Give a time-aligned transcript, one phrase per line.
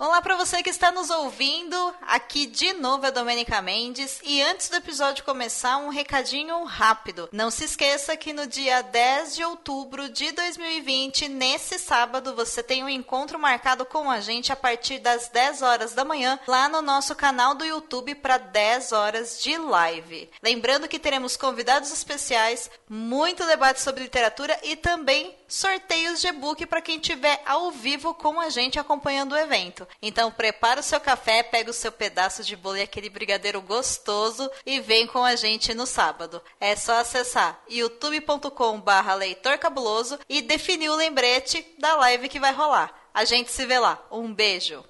[0.00, 1.92] Olá para você que está nos ouvindo.
[2.02, 7.28] Aqui de novo é Domênica Mendes e antes do episódio começar, um recadinho rápido.
[7.32, 12.84] Não se esqueça que no dia 10 de outubro de 2020, nesse sábado, você tem
[12.84, 16.80] um encontro marcado com a gente a partir das 10 horas da manhã lá no
[16.80, 20.30] nosso canal do YouTube para 10 horas de live.
[20.40, 26.82] Lembrando que teremos convidados especiais, muito debate sobre literatura e também sorteios de e-book para
[26.82, 29.88] quem estiver ao vivo com a gente acompanhando o evento.
[30.00, 34.48] Então prepara o seu café, pega o seu pedaço de bolo e aquele brigadeiro gostoso
[34.66, 36.42] e vem com a gente no sábado.
[36.60, 42.92] É só acessar youtube.com/barra leitor cabuloso e definir o lembrete da live que vai rolar.
[43.14, 43.98] A gente se vê lá.
[44.10, 44.84] Um beijo.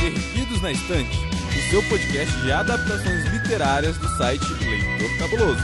[0.00, 1.25] Perdidos na Estante,
[1.70, 5.62] seu podcast de adaptações literárias do site Leitor Cabuloso.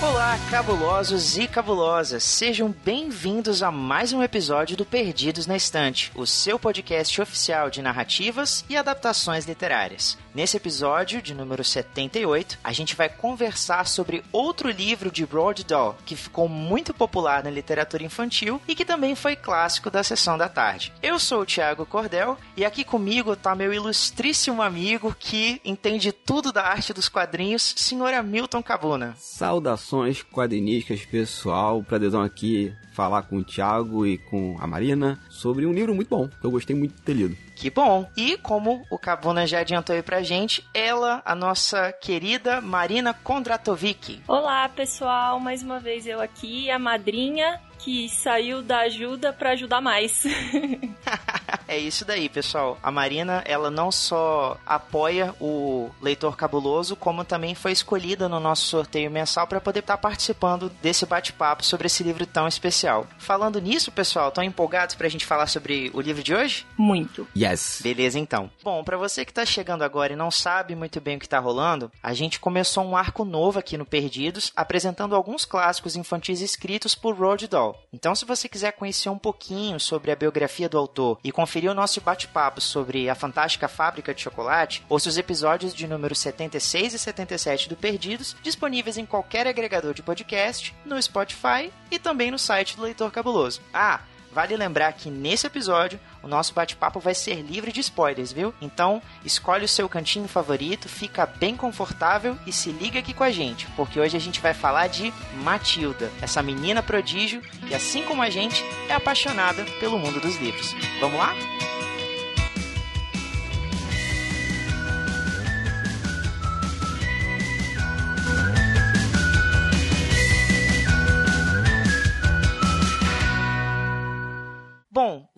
[0.00, 2.22] Olá, cabulosos e cabulosas!
[2.22, 7.82] Sejam bem-vindos a mais um episódio do Perdidos na Estante, o seu podcast oficial de
[7.82, 10.16] narrativas e adaptações literárias.
[10.36, 15.96] Nesse episódio, de número 78, a gente vai conversar sobre outro livro de Roald Dahl
[16.04, 20.46] que ficou muito popular na literatura infantil e que também foi clássico da sessão da
[20.46, 20.92] tarde.
[21.02, 26.52] Eu sou o Thiago Cordel e aqui comigo está meu ilustríssimo amigo que entende tudo
[26.52, 29.14] da arte dos quadrinhos, senhor Hamilton Cabuna.
[29.16, 31.82] Saudações quadrinísticas, pessoal.
[31.82, 36.28] Prazerzão aqui falar com o Thiago e com a Marina sobre um livro muito bom,
[36.28, 37.36] que eu gostei muito de ter lido.
[37.54, 38.10] Que bom!
[38.16, 44.22] E como o Cabuna já adiantou aí pra gente, ela, a nossa querida Marina Kondratovic.
[44.26, 49.80] Olá, pessoal, mais uma vez eu aqui, a madrinha que saiu da ajuda para ajudar
[49.80, 50.24] mais.
[51.68, 52.76] é isso daí, pessoal.
[52.82, 58.66] A Marina, ela não só apoia o Leitor Cabuloso, como também foi escolhida no nosso
[58.66, 63.06] sorteio mensal para poder estar participando desse bate-papo sobre esse livro tão especial.
[63.18, 66.66] Falando nisso, pessoal, estão empolgados para a gente falar sobre o livro de hoje?
[66.76, 67.28] Muito.
[67.36, 67.80] Yes.
[67.82, 68.50] Beleza, então.
[68.64, 71.38] Bom, para você que está chegando agora e não sabe muito bem o que está
[71.38, 76.94] rolando, a gente começou um arco novo aqui no Perdidos, apresentando alguns clássicos infantis escritos
[76.96, 77.75] por Roald Dahl.
[77.92, 81.74] Então, se você quiser conhecer um pouquinho sobre a biografia do autor e conferir o
[81.74, 86.98] nosso bate-papo sobre a fantástica fábrica de chocolate, ouça os episódios de número 76 e
[86.98, 92.76] 77 do Perdidos, disponíveis em qualquer agregador de podcast, no Spotify e também no site
[92.76, 93.60] do Leitor Cabuloso.
[93.72, 94.00] Ah,
[94.36, 98.52] Vale lembrar que nesse episódio o nosso bate-papo vai ser livre de spoilers, viu?
[98.60, 103.30] Então, escolhe o seu cantinho favorito, fica bem confortável e se liga aqui com a
[103.30, 105.14] gente, porque hoje a gente vai falar de
[105.44, 110.74] Matilda, essa menina prodígio que, assim como a gente, é apaixonada pelo mundo dos livros.
[111.00, 111.32] Vamos lá?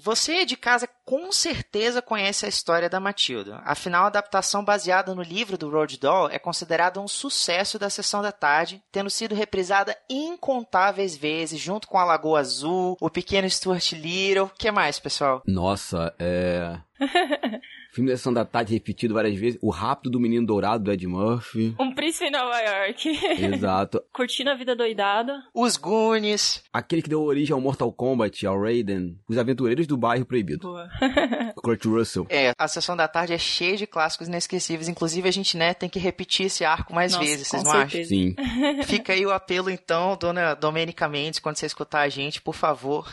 [0.08, 3.60] Você de casa com certeza conhece a história da Matilda.
[3.62, 8.22] Afinal, a adaptação baseada no livro do Roald Dahl é considerada um sucesso da sessão
[8.22, 13.92] da tarde, tendo sido reprisada incontáveis vezes, junto com a Lagoa Azul, o Pequeno Stuart
[13.92, 14.44] Little.
[14.44, 15.42] O que mais, pessoal?
[15.46, 16.78] Nossa, é.
[17.92, 19.58] Filme da Sessão da Tarde repetido várias vezes.
[19.62, 21.74] O Rápido do Menino Dourado, do Ed Murphy.
[21.80, 23.08] Um Príncipe em Nova York.
[23.54, 24.02] Exato.
[24.12, 25.42] Curtindo a Vida Doidada.
[25.54, 26.62] Os Goonies.
[26.72, 29.18] Aquele que deu origem ao Mortal Kombat, ao Raiden.
[29.28, 30.68] Os Aventureiros do Bairro Proibido.
[30.68, 30.88] Boa.
[31.56, 32.26] Kurt Russell.
[32.28, 34.88] É, a Sessão da Tarde é cheia de clássicos inesquecíveis.
[34.88, 37.98] Inclusive, a gente, né, tem que repetir esse arco mais Nossa, vezes, vocês não certeza.
[37.98, 38.08] acham?
[38.08, 38.36] Sim.
[38.84, 43.12] Fica aí o apelo, então, dona Domênica Mendes, quando você escutar a gente, por favor.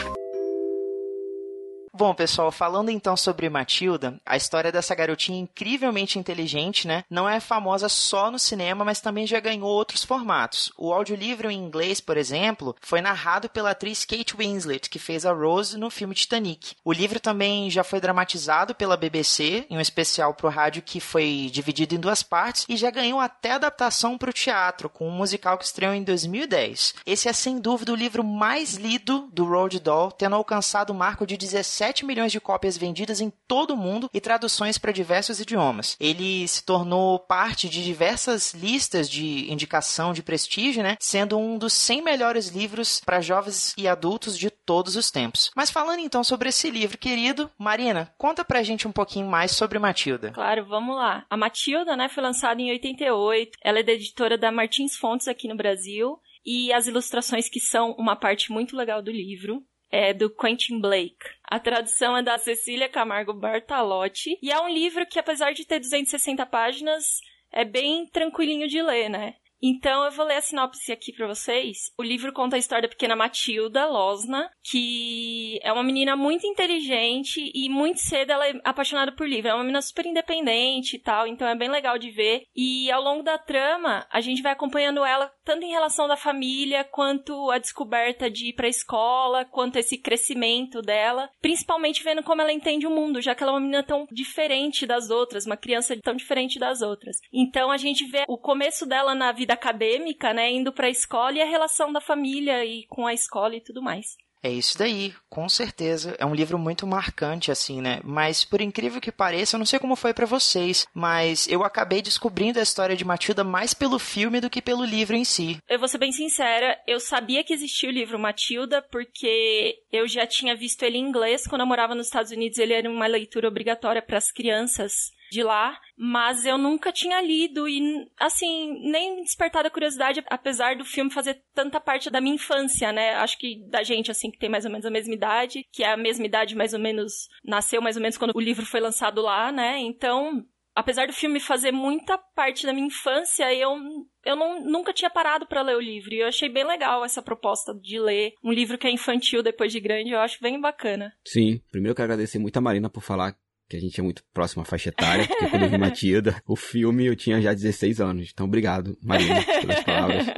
[2.01, 7.03] Bom, pessoal, falando então sobre Matilda, a história dessa garotinha incrivelmente inteligente, né?
[7.07, 10.73] Não é famosa só no cinema, mas também já ganhou outros formatos.
[10.75, 15.31] O audiolivro em inglês, por exemplo, foi narrado pela atriz Kate Winslet, que fez a
[15.31, 16.75] Rose no filme Titanic.
[16.83, 21.51] O livro também já foi dramatizado pela BBC, em um especial pro rádio que foi
[21.53, 25.55] dividido em duas partes, e já ganhou até adaptação para o teatro, com um musical
[25.55, 26.95] que estreou em 2010.
[27.05, 31.27] Esse é sem dúvida o livro mais lido do Roald Dahl, tendo alcançado o marco
[31.27, 35.41] de 17 7 milhões de cópias vendidas em todo o mundo e traduções para diversos
[35.41, 35.97] idiomas.
[35.99, 40.95] Ele se tornou parte de diversas listas de indicação de prestígio, né?
[41.01, 45.51] Sendo um dos 100 melhores livros para jovens e adultos de todos os tempos.
[45.53, 49.77] Mas falando então sobre esse livro, querido, Marina, conta pra gente um pouquinho mais sobre
[49.77, 50.31] Matilda.
[50.31, 51.25] Claro, vamos lá.
[51.29, 53.51] A Matilda, né, foi lançada em 88.
[53.61, 57.91] Ela é da editora da Martins Fontes aqui no Brasil e as ilustrações que são
[57.97, 59.61] uma parte muito legal do livro
[59.91, 61.17] é do Quentin Blake.
[61.51, 65.79] A tradução é da Cecília Camargo Bartalotti e é um livro que, apesar de ter
[65.79, 67.19] 260 páginas,
[67.51, 69.35] é bem tranquilinho de ler, né?
[69.61, 71.91] Então eu vou ler a sinopse aqui para vocês.
[71.97, 77.51] O livro conta a história da pequena Matilda Losna, que é uma menina muito inteligente
[77.53, 79.49] e muito cedo ela é apaixonada por livro.
[79.49, 82.45] É uma menina super independente e tal, então é bem legal de ver.
[82.55, 86.83] E ao longo da trama, a gente vai acompanhando ela tanto em relação da família,
[86.83, 92.53] quanto a descoberta de ir pra escola, quanto esse crescimento dela, principalmente vendo como ela
[92.53, 95.97] entende o mundo, já que ela é uma menina tão diferente das outras, uma criança
[96.01, 97.17] tão diferente das outras.
[97.31, 101.37] Então a gente vê o começo dela na vida acadêmica, né, indo para a escola
[101.37, 104.15] e a relação da família e com a escola e tudo mais.
[104.43, 106.15] É isso daí, com certeza.
[106.17, 107.99] É um livro muito marcante, assim, né?
[108.03, 112.01] Mas, por incrível que pareça, eu não sei como foi para vocês, mas eu acabei
[112.01, 115.59] descobrindo a história de Matilda mais pelo filme do que pelo livro em si.
[115.69, 120.25] Eu vou ser bem sincera, eu sabia que existia o livro Matilda porque eu já
[120.25, 122.57] tinha visto ele em inglês quando eu morava nos Estados Unidos.
[122.57, 127.67] Ele era uma leitura obrigatória para as crianças de lá, mas eu nunca tinha lido
[127.67, 132.91] e, assim, nem despertado a curiosidade, apesar do filme fazer tanta parte da minha infância,
[132.91, 133.15] né?
[133.15, 135.93] Acho que da gente, assim, que tem mais ou menos a mesma idade, que é
[135.93, 139.21] a mesma idade mais ou menos, nasceu mais ou menos quando o livro foi lançado
[139.21, 139.79] lá, né?
[139.79, 140.45] Então,
[140.75, 143.77] apesar do filme fazer muita parte da minha infância, eu
[144.23, 146.13] eu não, nunca tinha parado para ler o livro.
[146.13, 149.71] E eu achei bem legal essa proposta de ler um livro que é infantil depois
[149.71, 150.11] de grande.
[150.11, 151.13] Eu acho bem bacana.
[151.25, 151.59] Sim.
[151.71, 153.35] Primeiro quero agradecer muito a Marina por falar
[153.71, 156.57] que a gente é muito próximo à faixa etária, porque quando eu vi Matilda, o
[156.57, 158.29] filme eu tinha já 16 anos.
[158.33, 160.25] Então, obrigado, Marina, pelas palavras.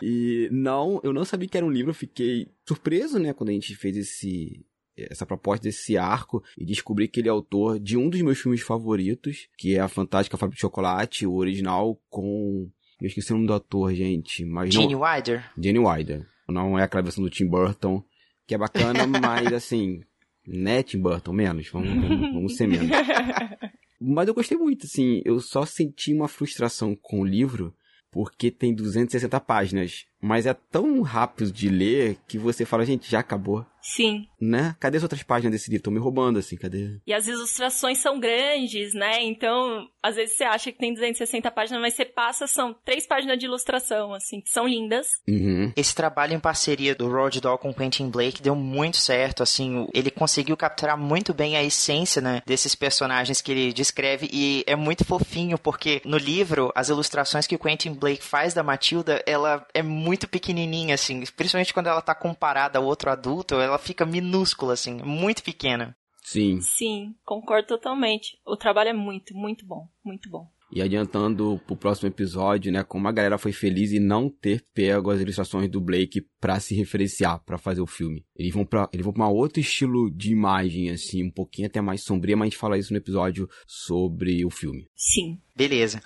[0.00, 3.52] E não, eu não sabia que era um livro, eu fiquei surpreso, né, quando a
[3.52, 4.64] gente fez esse
[4.96, 8.60] essa proposta desse arco e descobri que ele é autor de um dos meus filmes
[8.60, 13.48] favoritos, que é a Fantástica Fábrica de Chocolate, o original com eu esqueci o nome
[13.48, 15.02] do ator, gente, mas Gene não...
[15.02, 15.50] Wilder.
[15.58, 16.26] Gene Wilder.
[16.48, 18.00] Não é aquela versão do Tim Burton,
[18.46, 20.00] que é bacana, mas assim,
[20.48, 21.32] né, Tim Burton?
[21.32, 22.88] Menos, vamos, vamos, vamos ser menos.
[24.00, 27.74] Mas eu gostei muito, assim, eu só senti uma frustração com o livro,
[28.10, 33.20] porque tem 260 páginas, mas é tão rápido de ler que você fala, gente, já
[33.20, 33.64] acabou.
[33.80, 34.26] Sim.
[34.40, 34.76] Né?
[34.78, 35.80] Cadê as outras páginas desse livro?
[35.80, 36.98] Estão me roubando, assim, cadê?
[37.06, 39.22] E as ilustrações são grandes, né?
[39.22, 43.38] Então, às vezes você acha que tem 260 páginas, mas você passa, são três páginas
[43.38, 45.06] de ilustração, assim, que são lindas.
[45.26, 45.72] Uhum.
[45.76, 50.10] Esse trabalho em parceria do Roald Dahl com Quentin Blake deu muito certo, assim, ele
[50.10, 55.04] conseguiu capturar muito bem a essência, né, desses personagens que ele descreve e é muito
[55.04, 59.82] fofinho, porque no livro, as ilustrações que o Quentin Blake faz da Matilda, ela é
[59.82, 65.02] muito pequenininha, assim, principalmente quando ela tá comparada ao outro adulto, ela fica minúscula, assim,
[65.02, 65.96] muito pequena.
[66.22, 66.60] Sim.
[66.60, 68.38] Sim, concordo totalmente.
[68.46, 70.46] O trabalho é muito, muito bom, muito bom.
[70.70, 75.10] E adiantando pro próximo episódio, né, como a galera foi feliz em não ter pego
[75.10, 78.22] as ilustrações do Blake para se referenciar para fazer o filme.
[78.36, 81.80] Eles vão para eles vão para um outro estilo de imagem assim, um pouquinho até
[81.80, 84.86] mais sombria, mas a gente fala isso no episódio sobre o filme.
[84.94, 85.40] Sim.
[85.56, 86.02] Beleza.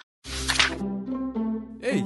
[1.83, 2.05] Ei,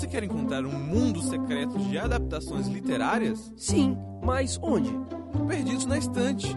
[0.00, 3.52] você quer encontrar um mundo secreto de adaptações literárias?
[3.54, 4.90] Sim, mas onde?
[5.46, 6.56] Perdidos na estante.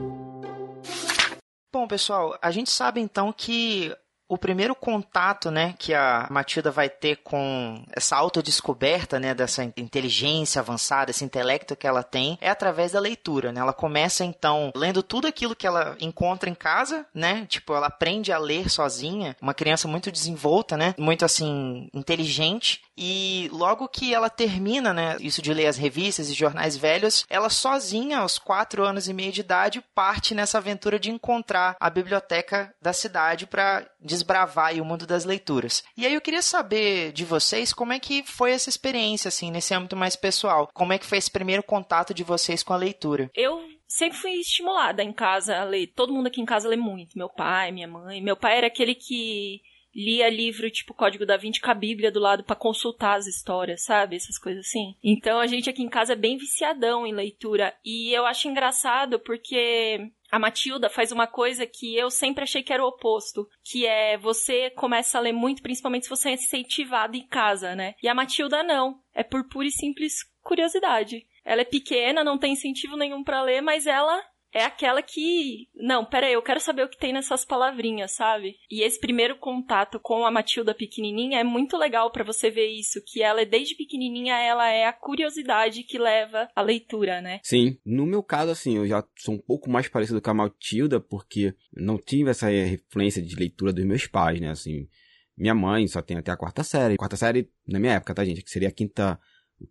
[1.73, 3.93] Bom, pessoal, a gente sabe então que
[4.29, 10.59] o primeiro contato, né, que a Matilda vai ter com essa autodescoberta, né, dessa inteligência
[10.59, 13.59] avançada, esse intelecto que ela tem, é através da leitura, né?
[13.59, 17.45] Ela começa então lendo tudo aquilo que ela encontra em casa, né?
[17.47, 20.95] Tipo, ela aprende a ler sozinha, uma criança muito desenvolta, né?
[20.97, 26.33] Muito assim inteligente E logo que ela termina, né, isso de ler as revistas e
[26.33, 31.09] jornais velhos, ela sozinha, aos quatro anos e meio de idade, parte nessa aventura de
[31.09, 35.83] encontrar a biblioteca da cidade para desbravar o mundo das leituras.
[35.97, 39.73] E aí eu queria saber de vocês como é que foi essa experiência, assim, nesse
[39.73, 40.69] âmbito mais pessoal.
[40.73, 43.29] Como é que foi esse primeiro contato de vocês com a leitura?
[43.35, 45.87] Eu sempre fui estimulada em casa a ler.
[45.95, 47.17] Todo mundo aqui em casa lê muito.
[47.17, 48.21] Meu pai, minha mãe.
[48.21, 49.61] Meu pai era aquele que
[49.95, 53.83] lia livro tipo Código da Vinci com a Bíblia do lado para consultar as histórias,
[53.83, 54.15] sabe?
[54.15, 54.95] Essas coisas assim.
[55.03, 57.73] Então a gente aqui em casa é bem viciadão em leitura.
[57.85, 62.73] E eu acho engraçado porque a Matilda faz uma coisa que eu sempre achei que
[62.73, 67.15] era o oposto, que é você começa a ler muito, principalmente se você é incentivado
[67.15, 67.93] em casa, né?
[68.01, 71.25] E a Matilda não, é por pura e simples curiosidade.
[71.45, 74.21] Ela é pequena, não tem incentivo nenhum para ler, mas ela
[74.53, 78.55] é aquela que, não, pera aí, eu quero saber o que tem nessas palavrinhas, sabe?
[78.69, 83.01] E esse primeiro contato com a Matilda pequenininha é muito legal para você ver isso,
[83.05, 87.39] que ela desde pequenininha ela é a curiosidade que leva à leitura, né?
[87.43, 90.99] Sim, no meu caso assim, eu já sou um pouco mais parecido com a Matilda
[90.99, 94.87] porque não tive essa influência de leitura dos meus pais, né, assim.
[95.35, 96.95] Minha mãe só tem até a quarta série.
[96.95, 98.43] Quarta série na minha época, tá, gente?
[98.43, 99.19] Que seria a quinta,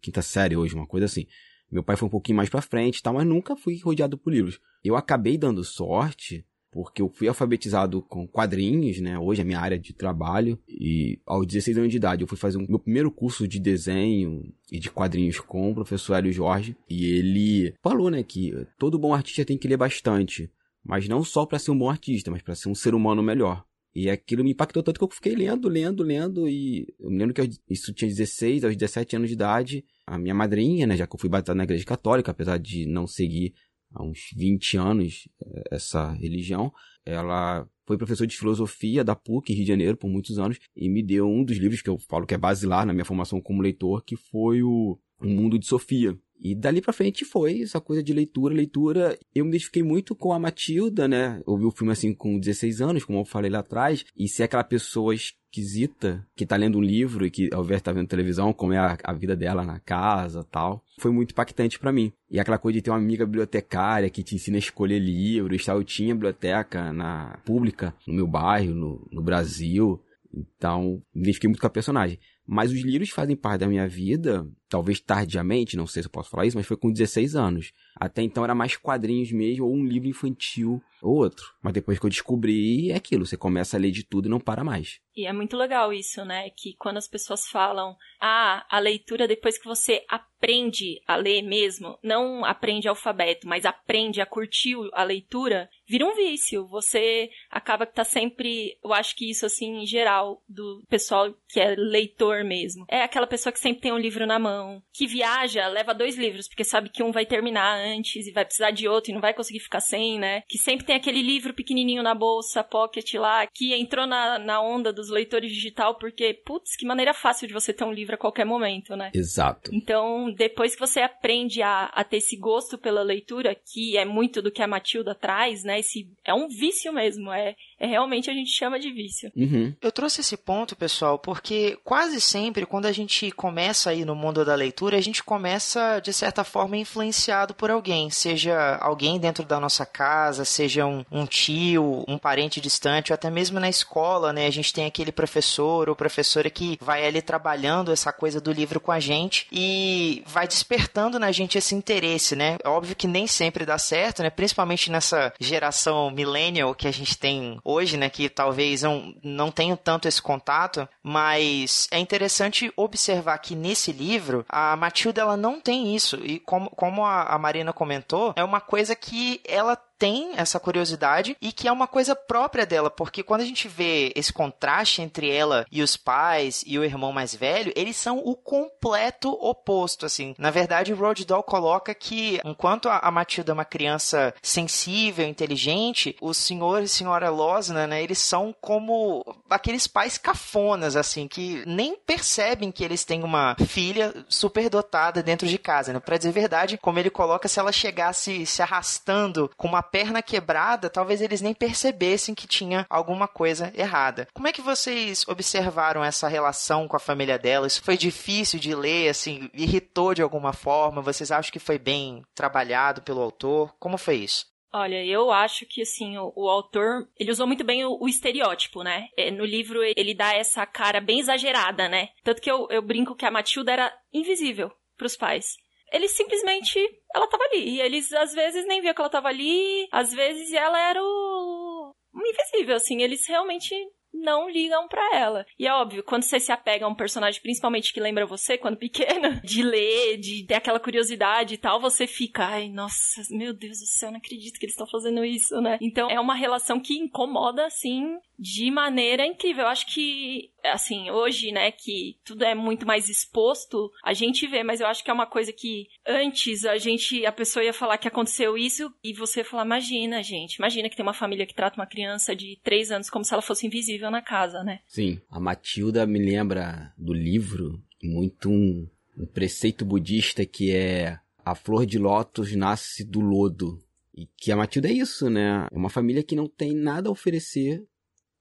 [0.00, 1.26] quinta série hoje, uma coisa assim.
[1.72, 4.30] Meu pai foi um pouquinho mais pra frente e tal, mas nunca fui rodeado por
[4.30, 4.60] livros.
[4.84, 9.18] Eu acabei dando sorte porque eu fui alfabetizado com quadrinhos, né?
[9.18, 10.58] Hoje é minha área de trabalho.
[10.68, 14.52] E aos 16 anos de idade eu fui fazer o meu primeiro curso de desenho
[14.70, 16.76] e de quadrinhos com o professor Hélio Jorge.
[16.88, 20.50] E ele falou, né, que todo bom artista tem que ler bastante.
[20.84, 23.64] Mas não só para ser um bom artista, mas para ser um ser humano melhor.
[23.94, 26.48] E aquilo me impactou tanto que eu fiquei lendo, lendo, lendo.
[26.48, 29.84] E eu me lembro que isso tinha 16, aos 17 anos de idade.
[30.12, 33.06] A minha madrinha, né, já que eu fui batizado na igreja católica, apesar de não
[33.06, 33.54] seguir
[33.94, 36.70] há uns 20 anos eh, essa religião,
[37.02, 41.02] ela foi professora de filosofia da PUC, Rio de Janeiro, por muitos anos, e me
[41.02, 44.04] deu um dos livros que eu falo que é basilar na minha formação como leitor,
[44.04, 48.12] que foi o O Mundo de Sofia, e dali pra frente foi essa coisa de
[48.12, 49.16] leitura, leitura.
[49.32, 51.40] Eu me identifiquei muito com a Matilda, né?
[51.46, 54.42] Eu vi o filme assim com 16 anos, como eu falei lá atrás, e ser
[54.42, 58.52] aquela pessoa esquisita que tá lendo um livro e que ao ver tá vendo televisão,
[58.52, 60.84] como é a, a vida dela na casa tal.
[60.98, 62.12] Foi muito impactante para mim.
[62.28, 65.76] E aquela coisa de ter uma amiga bibliotecária que te ensina a escolher livros, tal.
[65.76, 70.02] Eu tinha biblioteca na pública no meu bairro, no, no Brasil.
[70.34, 72.18] Então, me identifiquei muito com a personagem.
[72.46, 76.30] Mas os livros fazem parte da minha vida, talvez tardiamente, não sei se eu posso
[76.30, 77.72] falar isso, mas foi com 16 anos.
[77.94, 81.44] Até então era mais quadrinhos mesmo, ou um livro infantil, ou outro.
[81.60, 84.40] Mas depois que eu descobri, é aquilo, você começa a ler de tudo e não
[84.40, 84.98] para mais.
[85.14, 86.48] E é muito legal isso, né?
[86.50, 91.98] Que quando as pessoas falam, ah, a leitura depois que você aprende a ler mesmo,
[92.02, 96.66] não aprende alfabeto, mas aprende a curtir a leitura, vira um vício.
[96.68, 101.60] Você acaba que tá sempre, eu acho que isso assim em geral do pessoal que
[101.60, 102.86] é leitor mesmo.
[102.88, 104.61] É aquela pessoa que sempre tem um livro na mão,
[104.92, 108.70] que viaja, leva dois livros porque sabe que um vai terminar antes e vai precisar
[108.70, 110.42] de outro e não vai conseguir ficar sem, né?
[110.48, 114.92] Que sempre tem aquele livro pequenininho na bolsa, pocket lá, que entrou na, na onda
[114.92, 118.44] dos leitores digital porque, putz, que maneira fácil de você ter um livro a qualquer
[118.44, 119.10] momento, né?
[119.14, 119.70] Exato.
[119.74, 124.42] Então, depois que você aprende a, a ter esse gosto pela leitura, que é muito
[124.42, 125.80] do que a Matilda traz, né?
[125.80, 129.32] Esse, é um vício mesmo, é, é realmente a gente chama de vício.
[129.36, 129.74] Uhum.
[129.82, 134.44] Eu trouxe esse ponto, pessoal, porque quase sempre quando a gente começa aí no mundo
[134.44, 139.58] da leitura, a gente começa de certa forma influenciado por alguém, seja alguém dentro da
[139.58, 144.46] nossa casa, seja um, um tio, um parente distante, ou até mesmo na escola, né?
[144.46, 148.78] A gente tem aquele professor ou professora que vai ali trabalhando essa coisa do livro
[148.78, 152.58] com a gente e vai despertando na gente esse interesse, né?
[152.62, 154.30] É óbvio que nem sempre dá certo, né?
[154.30, 158.10] Principalmente nessa geração millennial que a gente tem hoje, né?
[158.10, 164.44] Que talvez não, não tenha tanto esse contato, mas é interessante observar que nesse livro
[164.48, 168.60] a Matilda ela não tem isso e como, como a, a Marina comentou, é uma
[168.60, 173.42] coisa que ela tem essa curiosidade e que é uma coisa própria dela, porque quando
[173.42, 177.72] a gente vê esse contraste entre ela e os pais e o irmão mais velho,
[177.76, 180.34] eles são o completo oposto, assim.
[180.36, 186.16] Na verdade, o Roald Dahl coloca que enquanto a Matilda é uma criança sensível, inteligente,
[186.20, 191.94] o senhor e senhora Losna, né, eles são como aqueles pais cafonas, assim, que nem
[191.94, 196.00] percebem que eles têm uma filha superdotada dentro de casa, né?
[196.00, 200.22] Pra dizer a verdade, como ele coloca, se ela chegasse se arrastando com uma perna
[200.22, 204.26] quebrada, talvez eles nem percebessem que tinha alguma coisa errada.
[204.32, 207.66] Como é que vocês observaram essa relação com a família dela?
[207.66, 211.02] Isso foi difícil de ler, assim, irritou de alguma forma?
[211.02, 213.74] Vocês acham que foi bem trabalhado pelo autor?
[213.78, 214.50] Como foi isso?
[214.74, 218.82] Olha, eu acho que, assim, o, o autor, ele usou muito bem o, o estereótipo,
[218.82, 219.08] né?
[219.18, 222.08] É, no livro, ele dá essa cara bem exagerada, né?
[222.24, 225.58] Tanto que eu, eu brinco que a Matilda era invisível pros pais.
[225.92, 226.78] Eles simplesmente,
[227.14, 227.76] ela tava ali.
[227.76, 229.86] E eles, às vezes, nem viam que ela tava ali.
[229.92, 231.94] Às vezes, ela era o...
[232.14, 233.02] invisível, assim.
[233.02, 233.74] Eles realmente
[234.12, 235.46] não ligam para ela.
[235.58, 238.76] E é óbvio, quando você se apega a um personagem, principalmente que lembra você quando
[238.76, 243.78] pequena, de ler, de ter aquela curiosidade e tal, você fica, ai, nossa, meu Deus
[243.78, 245.78] do céu, não acredito que eles estão fazendo isso, né?
[245.80, 249.62] Então é uma relação que incomoda, assim, de maneira incrível.
[249.62, 254.64] Eu acho que, assim, hoje, né, que tudo é muito mais exposto, a gente vê,
[254.64, 257.98] mas eu acho que é uma coisa que antes a gente, a pessoa ia falar
[257.98, 261.54] que aconteceu isso e você ia falar, imagina, gente, imagina que tem uma família que
[261.54, 264.80] trata uma criança de três anos como se ela fosse invisível na casa, né?
[264.86, 271.54] Sim, a Matilda me lembra do livro muito um, um preceito budista que é a
[271.54, 273.80] flor de lótus nasce do lodo.
[274.14, 275.66] E que a Matilda é isso, né?
[275.70, 277.82] É uma família que não tem nada a oferecer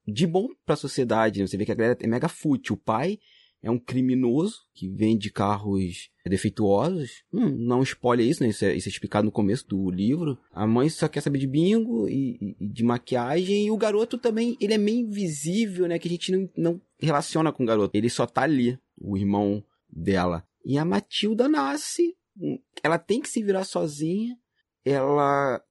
[0.06, 1.40] de bom para a sociedade.
[1.40, 1.46] Né?
[1.46, 2.74] Você vê que a galera é mega fútil.
[2.74, 3.18] O pai
[3.62, 7.22] é um criminoso que vende carros defeituosos.
[7.32, 8.48] Hum, não spoiler isso, né?
[8.48, 10.36] Isso é, isso é, explicado no começo do livro.
[10.50, 13.66] A mãe só quer saber de bingo e, e, de maquiagem.
[13.66, 15.98] E o garoto também, ele é meio invisível, né?
[15.98, 17.96] Que a gente não, não relaciona com o garoto.
[17.96, 20.44] Ele só tá ali, o irmão dela.
[20.64, 22.16] E a Matilda nasce,
[22.82, 24.36] ela tem que se virar sozinha.
[24.84, 25.62] Ela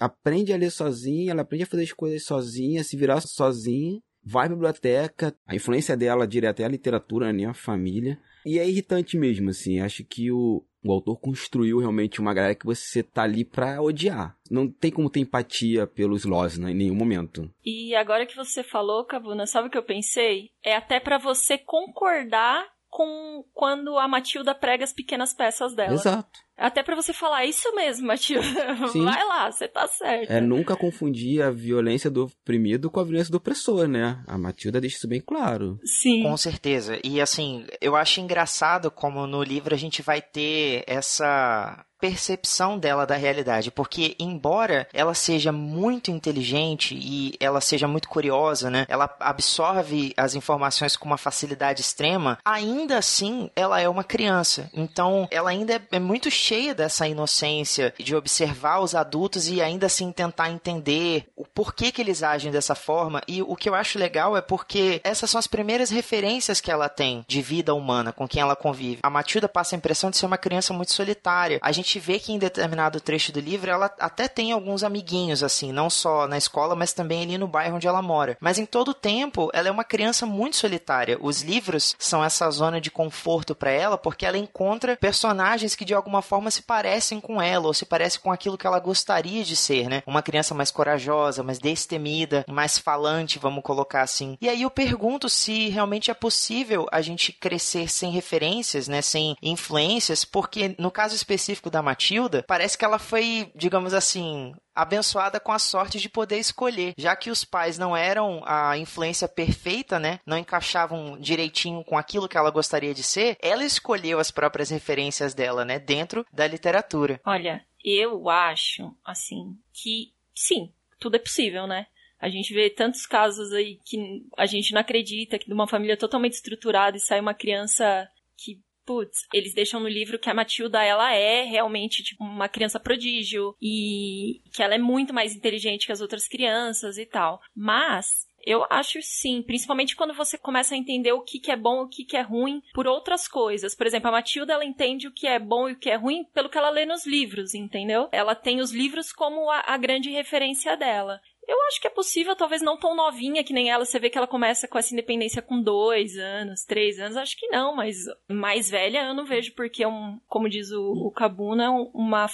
[0.00, 4.46] aprende a ler sozinha, ela aprende a fazer as coisas sozinha, se virar sozinha, vai
[4.46, 8.18] à biblioteca, a influência dela direto é a literatura, né, a família.
[8.44, 12.66] E é irritante mesmo, assim, acho que o, o autor construiu realmente uma galera que
[12.66, 14.36] você tá ali pra odiar.
[14.50, 17.50] Não tem como ter empatia pelos Losna em nenhum momento.
[17.64, 20.50] E agora que você falou, Cabuna, sabe o que eu pensei?
[20.64, 25.94] É até para você concordar com quando a Matilda prega as pequenas peças dela.
[25.94, 26.45] Exato.
[26.56, 28.46] Até para você falar isso mesmo, Matilda.
[28.88, 29.04] Sim.
[29.04, 30.30] Vai lá, você tá certo.
[30.30, 34.22] É nunca confundir a violência do oprimido com a violência do opressor, né?
[34.26, 35.78] A Matilda deixa isso bem claro.
[35.84, 36.22] Sim.
[36.22, 36.98] Com certeza.
[37.04, 43.06] E assim, eu acho engraçado como no livro a gente vai ter essa percepção dela
[43.06, 48.86] da realidade, porque embora ela seja muito inteligente e ela seja muito curiosa, né?
[48.88, 54.70] Ela absorve as informações com uma facilidade extrema, ainda assim ela é uma criança.
[54.74, 60.12] Então, ela ainda é muito cheia dessa inocência de observar os adultos e ainda assim
[60.12, 63.20] tentar entender o porquê que eles agem dessa forma.
[63.26, 66.88] E o que eu acho legal é porque essas são as primeiras referências que ela
[66.88, 69.00] tem de vida humana com quem ela convive.
[69.02, 71.58] A Matilda passa a impressão de ser uma criança muito solitária.
[71.62, 75.72] A gente vê que em determinado trecho do livro ela até tem alguns amiguinhos assim,
[75.72, 78.36] não só na escola, mas também ali no bairro onde ela mora.
[78.40, 81.18] Mas em todo o tempo, ela é uma criança muito solitária.
[81.20, 85.92] Os livros são essa zona de conforto para ela porque ela encontra personagens que de
[85.94, 89.42] alguma forma forma se parecem com ela, ou se parecem com aquilo que ela gostaria
[89.42, 90.02] de ser, né?
[90.06, 94.36] Uma criança mais corajosa, mais destemida, mais falante, vamos colocar assim.
[94.38, 99.00] E aí eu pergunto se realmente é possível a gente crescer sem referências, né?
[99.00, 105.40] Sem influências, porque no caso específico da Matilda, parece que ela foi, digamos assim, abençoada
[105.40, 109.98] com a sorte de poder escolher, já que os pais não eram a influência perfeita,
[109.98, 110.20] né?
[110.26, 115.34] Não encaixavam direitinho com aquilo que ela gostaria de ser, ela escolheu as próprias referências
[115.34, 117.20] dela, né, dentro da literatura.
[117.24, 121.86] Olha, eu acho assim que sim, tudo é possível, né?
[122.18, 125.96] A gente vê tantos casos aí que a gente não acredita que de uma família
[125.96, 130.82] totalmente estruturada e sai uma criança que putz, eles deixam no livro que a Matilda,
[130.82, 135.92] ela é realmente, tipo, uma criança prodígio e que ela é muito mais inteligente que
[135.92, 137.40] as outras crianças e tal.
[137.54, 141.82] Mas, eu acho sim, principalmente quando você começa a entender o que, que é bom
[141.82, 143.74] e o que, que é ruim por outras coisas.
[143.74, 146.24] Por exemplo, a Matilda ela entende o que é bom e o que é ruim
[146.32, 148.08] pelo que ela lê nos livros, entendeu?
[148.12, 151.20] Ela tem os livros como a, a grande referência dela.
[151.46, 153.84] Eu acho que é possível, talvez não tão novinha que nem ela.
[153.84, 157.16] Você vê que ela começa com essa independência com dois anos, três anos.
[157.16, 160.82] Acho que não, mas mais velha eu não vejo porque, é um, como diz o,
[160.82, 162.28] o Kabuna, uma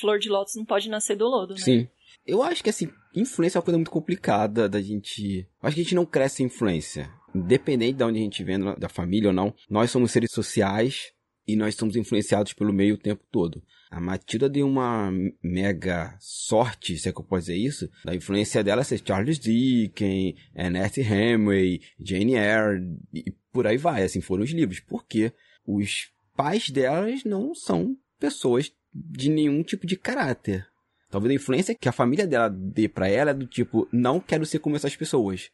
[0.00, 1.60] flor de lótus não pode nascer do lodo, né?
[1.60, 1.88] Sim.
[2.26, 5.48] Eu acho que, assim, influência é uma coisa muito complicada da gente...
[5.62, 7.08] Eu acho que a gente não cresce em influência.
[7.32, 11.12] Independente de onde a gente vem, da família ou não, nós somos seres sociais
[11.46, 13.62] e nós somos influenciados pelo meio o tempo todo.
[13.90, 18.64] A Matilda deu uma mega sorte, se é que eu posso dizer isso, da influência
[18.64, 24.50] dela ser Charles Dickens, Ernest Hemingway, Jane Eyre e por aí vai, assim foram os
[24.50, 25.32] livros, porque
[25.64, 30.66] os pais delas não são pessoas de nenhum tipo de caráter.
[31.10, 34.44] Talvez a influência que a família dela dê para ela é do tipo, não quero
[34.44, 35.50] ser como essas pessoas.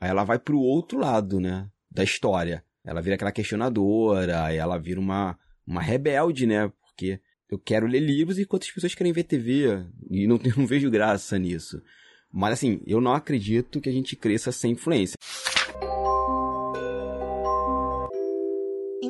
[0.00, 2.64] Aí ela vai pro outro lado, né, da história.
[2.88, 7.20] Ela vira aquela questionadora, ela vira uma, uma rebelde, né, porque
[7.50, 9.84] eu quero ler livros enquanto as pessoas querem ver TV.
[10.10, 11.82] E não, não vejo graça nisso.
[12.32, 15.16] Mas assim, eu não acredito que a gente cresça sem influência.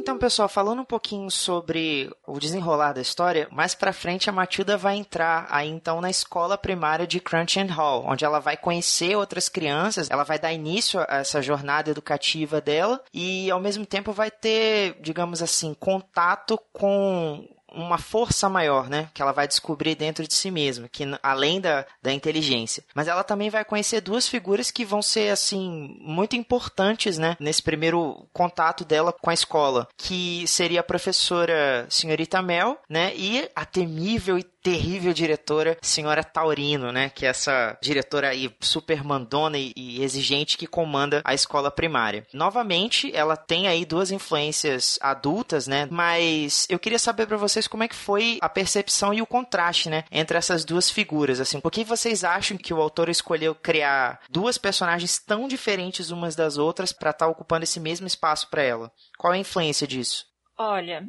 [0.09, 4.75] Então, pessoal, falando um pouquinho sobre o desenrolar da história, mais pra frente a Matilda
[4.75, 9.15] vai entrar aí então na escola primária de Crunch and Hall, onde ela vai conhecer
[9.19, 14.11] outras crianças, ela vai dar início a essa jornada educativa dela e ao mesmo tempo
[14.11, 19.09] vai ter, digamos assim, contato com uma força maior, né?
[19.15, 22.83] Que ela vai descobrir dentro de si mesma, que além da, da inteligência.
[22.95, 27.37] Mas ela também vai conhecer duas figuras que vão ser, assim, muito importantes, né?
[27.39, 33.13] Nesse primeiro contato dela com a escola, que seria a professora senhorita Mel, né?
[33.15, 37.09] E a temível e terrível diretora, senhora Taurino, né?
[37.09, 42.27] Que é essa diretora aí super mandona e, exigente que comanda a escola primária.
[42.35, 45.89] Novamente, ela tem aí duas influências adultas, né?
[45.91, 49.89] Mas eu queria saber para vocês como é que foi a percepção e o contraste,
[49.89, 50.05] né?
[50.13, 51.61] Entre essas duas figuras, assim.
[51.61, 56.59] Por que vocês acham que o autor escolheu criar duas personagens tão diferentes umas das
[56.59, 58.93] outras para estar tá ocupando esse mesmo espaço para ela?
[59.17, 60.27] Qual é a influência disso?
[60.59, 61.07] Olha,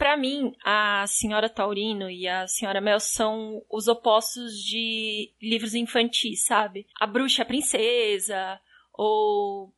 [0.00, 6.46] para mim, a senhora Taurino e a senhora Mel são os opostos de livros infantis,
[6.46, 6.86] sabe?
[6.98, 8.58] A bruxa a princesa,
[8.94, 9.70] ou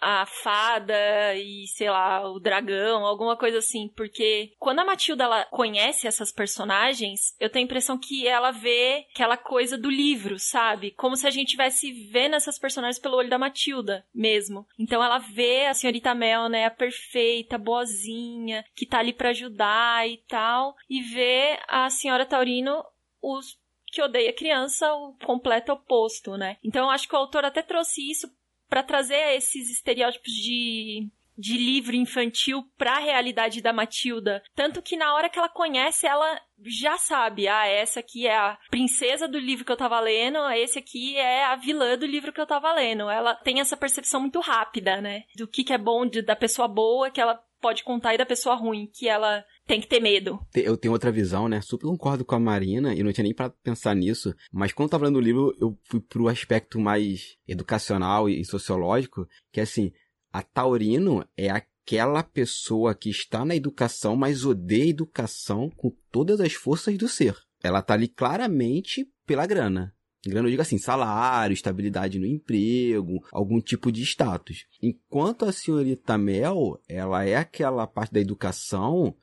[0.00, 0.94] a fada
[1.34, 3.88] e, sei lá, o dragão, alguma coisa assim.
[3.88, 9.06] Porque quando a Matilda ela conhece essas personagens, eu tenho a impressão que ela vê
[9.12, 10.92] aquela coisa do livro, sabe?
[10.92, 14.66] Como se a gente tivesse vendo essas personagens pelo olho da Matilda mesmo.
[14.78, 20.08] Então ela vê a senhorita Mel, né, a perfeita, boazinha, que tá ali para ajudar
[20.08, 22.84] e tal, e vê a senhora Taurino
[23.20, 23.58] os
[23.90, 26.58] que odeia criança, o completo oposto, né?
[26.62, 28.30] Então eu acho que o autor até trouxe isso
[28.68, 34.42] para trazer esses estereótipos de de livro infantil para a realidade da Matilda.
[34.56, 38.58] Tanto que na hora que ela conhece, ela já sabe, ah, essa aqui é a
[38.68, 42.40] princesa do livro que eu tava lendo, esse aqui é a vilã do livro que
[42.40, 43.08] eu tava lendo.
[43.08, 45.22] Ela tem essa percepção muito rápida, né?
[45.36, 48.26] Do que, que é bom de, da pessoa boa que ela pode contar e da
[48.26, 50.40] pessoa ruim que ela tem que ter medo.
[50.54, 51.60] Eu tenho outra visão, né?
[51.60, 54.34] Super concordo com a Marina e não tinha nem para pensar nisso.
[54.50, 59.28] Mas quando eu tava lendo o livro, eu fui pro aspecto mais educacional e sociológico,
[59.52, 59.92] que é assim,
[60.32, 66.40] a Taurino é aquela pessoa que está na educação, mas odeia a educação com todas
[66.40, 67.36] as forças do ser.
[67.62, 69.94] Ela tá ali claramente pela grana.
[70.26, 74.64] Grana, eu digo assim, salário, estabilidade no emprego, algum tipo de status.
[74.82, 79.14] Enquanto a senhorita Mel, ela é aquela parte da educação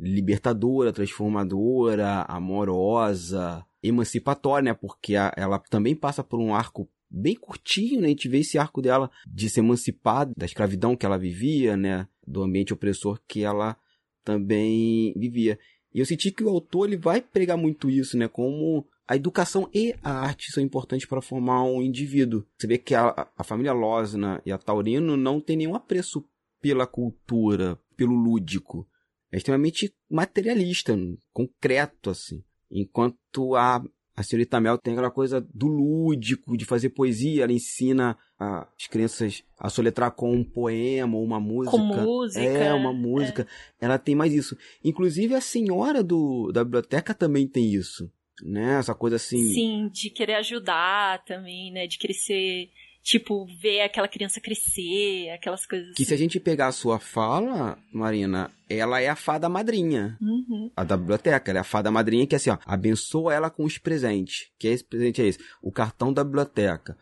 [0.00, 4.74] libertadora, transformadora, amorosa, emancipatória, né?
[4.74, 8.06] Porque a, ela também passa por um arco bem curtinho, né?
[8.06, 12.08] A gente vê esse arco dela de se emancipar da escravidão que ela vivia, né?
[12.26, 13.76] Do ambiente opressor que ela
[14.24, 15.58] também vivia.
[15.92, 18.28] E eu senti que o autor ele vai pregar muito isso, né?
[18.28, 22.46] Como a educação e a arte são importantes para formar um indivíduo.
[22.56, 26.24] Você vê que a, a família Losna e a Taurino não tem nenhum apreço
[26.60, 28.86] pela cultura, pelo lúdico
[29.32, 30.96] é extremamente materialista,
[31.32, 32.42] concreto, assim.
[32.70, 33.82] Enquanto a,
[34.16, 39.44] a senhorita Mel tem aquela coisa do lúdico, de fazer poesia, ela ensina as crianças
[39.58, 41.76] a soletrar com um poema ou uma música.
[41.76, 42.42] Com música.
[42.42, 43.46] É, uma música.
[43.80, 43.84] É.
[43.84, 44.56] Ela tem mais isso.
[44.82, 48.10] Inclusive a senhora do, da biblioteca também tem isso.
[48.42, 48.78] Né?
[48.78, 49.52] Essa coisa assim.
[49.52, 51.86] Sim, de querer ajudar também, né?
[51.86, 52.70] De querer ser
[53.02, 56.08] tipo, ver aquela criança crescer, aquelas coisas Que assim.
[56.08, 60.16] se a gente pegar a sua fala, Marina, ela é a fada madrinha.
[60.20, 60.70] Uhum.
[60.76, 63.64] A da biblioteca, ela é a fada madrinha que é assim, ó, abençoa ela com
[63.64, 64.50] os presentes.
[64.58, 65.38] Que esse presente é esse?
[65.62, 66.96] O cartão da biblioteca.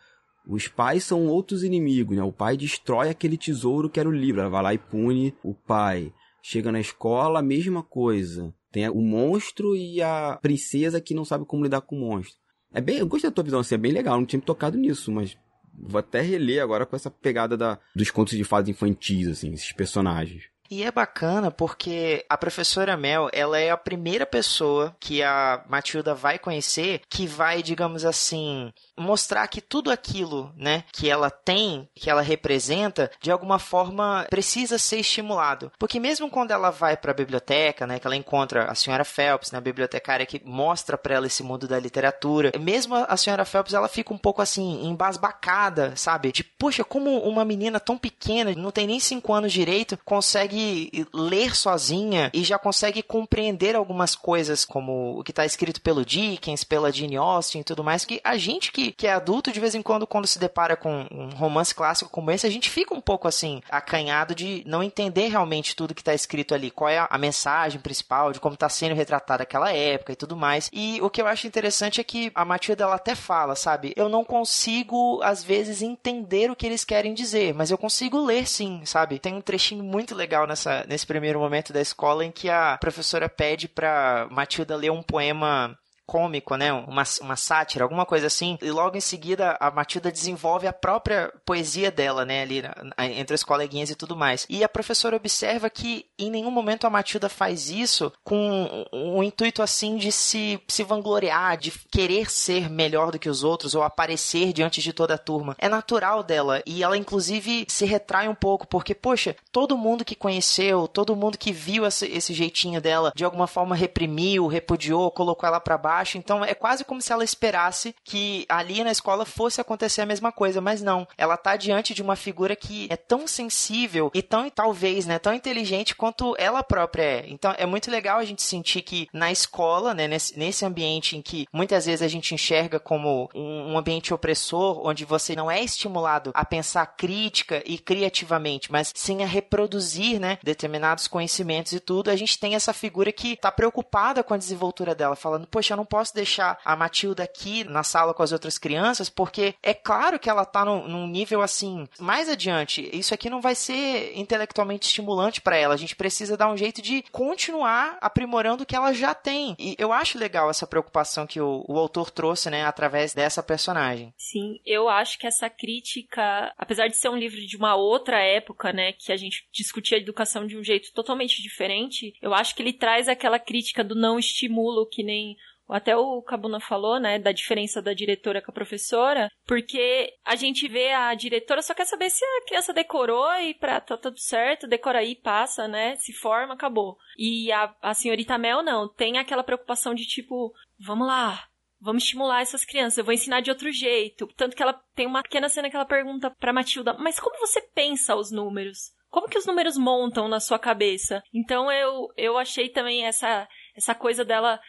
[0.47, 2.23] Os pais são outros inimigos, né?
[2.23, 4.41] O pai destrói aquele tesouro que era o livro.
[4.41, 6.11] Ela vai lá e pune o pai.
[6.41, 8.51] Chega na escola, a mesma coisa.
[8.71, 12.39] Tem o monstro e a princesa que não sabe como lidar com o monstro.
[12.73, 14.77] É bem, eu gostei da tua visão, assim, é bem legal, não tinha me tocado
[14.77, 15.35] nisso, mas
[15.77, 19.71] Vou até reler agora com essa pegada da, dos contos de fadas infantis, assim, esses
[19.71, 20.43] personagens.
[20.69, 26.13] E é bacana porque a professora Mel, ela é a primeira pessoa que a Matilda
[26.13, 32.09] vai conhecer que vai, digamos assim, mostrar que tudo aquilo, né, que ela tem, que
[32.09, 35.71] ela representa, de alguma forma precisa ser estimulado.
[35.79, 39.51] Porque mesmo quando ela vai para a biblioteca, né, que ela encontra a senhora Phelps,
[39.51, 43.87] né, bibliotecária que mostra para ela esse mundo da literatura, mesmo a senhora Phelps, ela
[43.87, 46.31] fica um pouco assim embasbacada, sabe?
[46.31, 51.07] De, poxa, como uma menina tão pequena, não tem nem cinco anos direito, consegue consegue
[51.13, 56.63] ler sozinha e já consegue compreender algumas coisas, como o que está escrito pelo Dickens,
[56.63, 59.75] pela Jane Austen e tudo mais, que a gente que, que é adulto, de vez
[59.75, 63.01] em quando, quando se depara com um romance clássico como esse, a gente fica um
[63.01, 67.17] pouco assim, acanhado de não entender realmente tudo que está escrito ali, qual é a
[67.17, 70.69] mensagem principal, de como está sendo retratada aquela época e tudo mais.
[70.73, 73.93] E o que eu acho interessante é que a Matilda ela até fala, sabe?
[73.95, 78.47] Eu não consigo, às vezes, entender o que eles querem dizer, mas eu consigo ler
[78.47, 79.19] sim, sabe?
[79.19, 83.29] Tem um trechinho muito legal nessa, nesse primeiro momento da escola em que a professora
[83.29, 85.77] pede pra Matilda ler um poema
[86.09, 86.73] cômico, né?
[86.73, 88.57] Uma, uma sátira, alguma coisa assim.
[88.63, 92.41] E logo em seguida a Matilda desenvolve a própria poesia dela, né?
[92.41, 92.63] Ali
[92.97, 94.47] entre as coleguinhas e tudo mais.
[94.49, 99.23] E a professora observa que em nenhum momento a Matilda faz isso com um, um
[99.23, 103.83] intuito assim de se, se vangloriar, de querer ser melhor do que os outros ou
[103.83, 105.55] aparecer diante de toda a turma.
[105.59, 110.15] É natural dela e ela inclusive se retrai um pouco porque, poxa, todo mundo que
[110.15, 115.47] conheceu, todo mundo que viu esse, esse jeitinho dela de alguma forma reprimiu, repudiou, colocou
[115.47, 119.25] ela para baixo baixo, então é quase como se ela esperasse que ali na escola
[119.25, 121.07] fosse acontecer a mesma coisa, mas não.
[121.17, 125.33] Ela tá diante de uma figura que é tão sensível e tão, talvez, né, tão
[125.33, 127.25] inteligente quanto ela própria é.
[127.27, 131.21] Então é muito legal a gente sentir que na escola, né, nesse, nesse ambiente em
[131.21, 135.61] que muitas vezes a gente enxerga como um, um ambiente opressor, onde você não é
[135.61, 142.09] estimulado a pensar crítica e criativamente, mas sim a reproduzir, né, determinados conhecimentos e tudo,
[142.09, 145.77] a gente tem essa figura que tá preocupada com a desenvoltura dela, falando, poxa, eu
[145.77, 150.19] não posso deixar a Matilda aqui na sala com as outras crianças, porque é claro
[150.19, 152.89] que ela tá num, num nível assim, mais adiante.
[152.93, 155.73] Isso aqui não vai ser intelectualmente estimulante para ela.
[155.73, 159.55] A gente precisa dar um jeito de continuar aprimorando o que ela já tem.
[159.57, 164.13] E eu acho legal essa preocupação que o, o autor trouxe, né, através dessa personagem.
[164.17, 168.71] Sim, eu acho que essa crítica, apesar de ser um livro de uma outra época,
[168.71, 172.61] né, que a gente discutia a educação de um jeito totalmente diferente, eu acho que
[172.61, 175.35] ele traz aquela crítica do não estímulo que nem
[175.73, 180.67] até o Cabuna falou, né, da diferença da diretora com a professora, porque a gente
[180.67, 184.67] vê a diretora só quer saber se a criança decorou e pra tá tudo certo,
[184.67, 186.97] decora aí, passa, né, se forma, acabou.
[187.17, 191.43] E a, a senhorita Mel não, tem aquela preocupação de tipo, vamos lá,
[191.79, 194.27] vamos estimular essas crianças, eu vou ensinar de outro jeito.
[194.35, 197.61] Tanto que ela tem uma pequena cena que ela pergunta pra Matilda, mas como você
[197.61, 198.91] pensa os números?
[199.09, 201.23] Como que os números montam na sua cabeça?
[201.33, 204.59] Então eu, eu achei também essa, essa coisa dela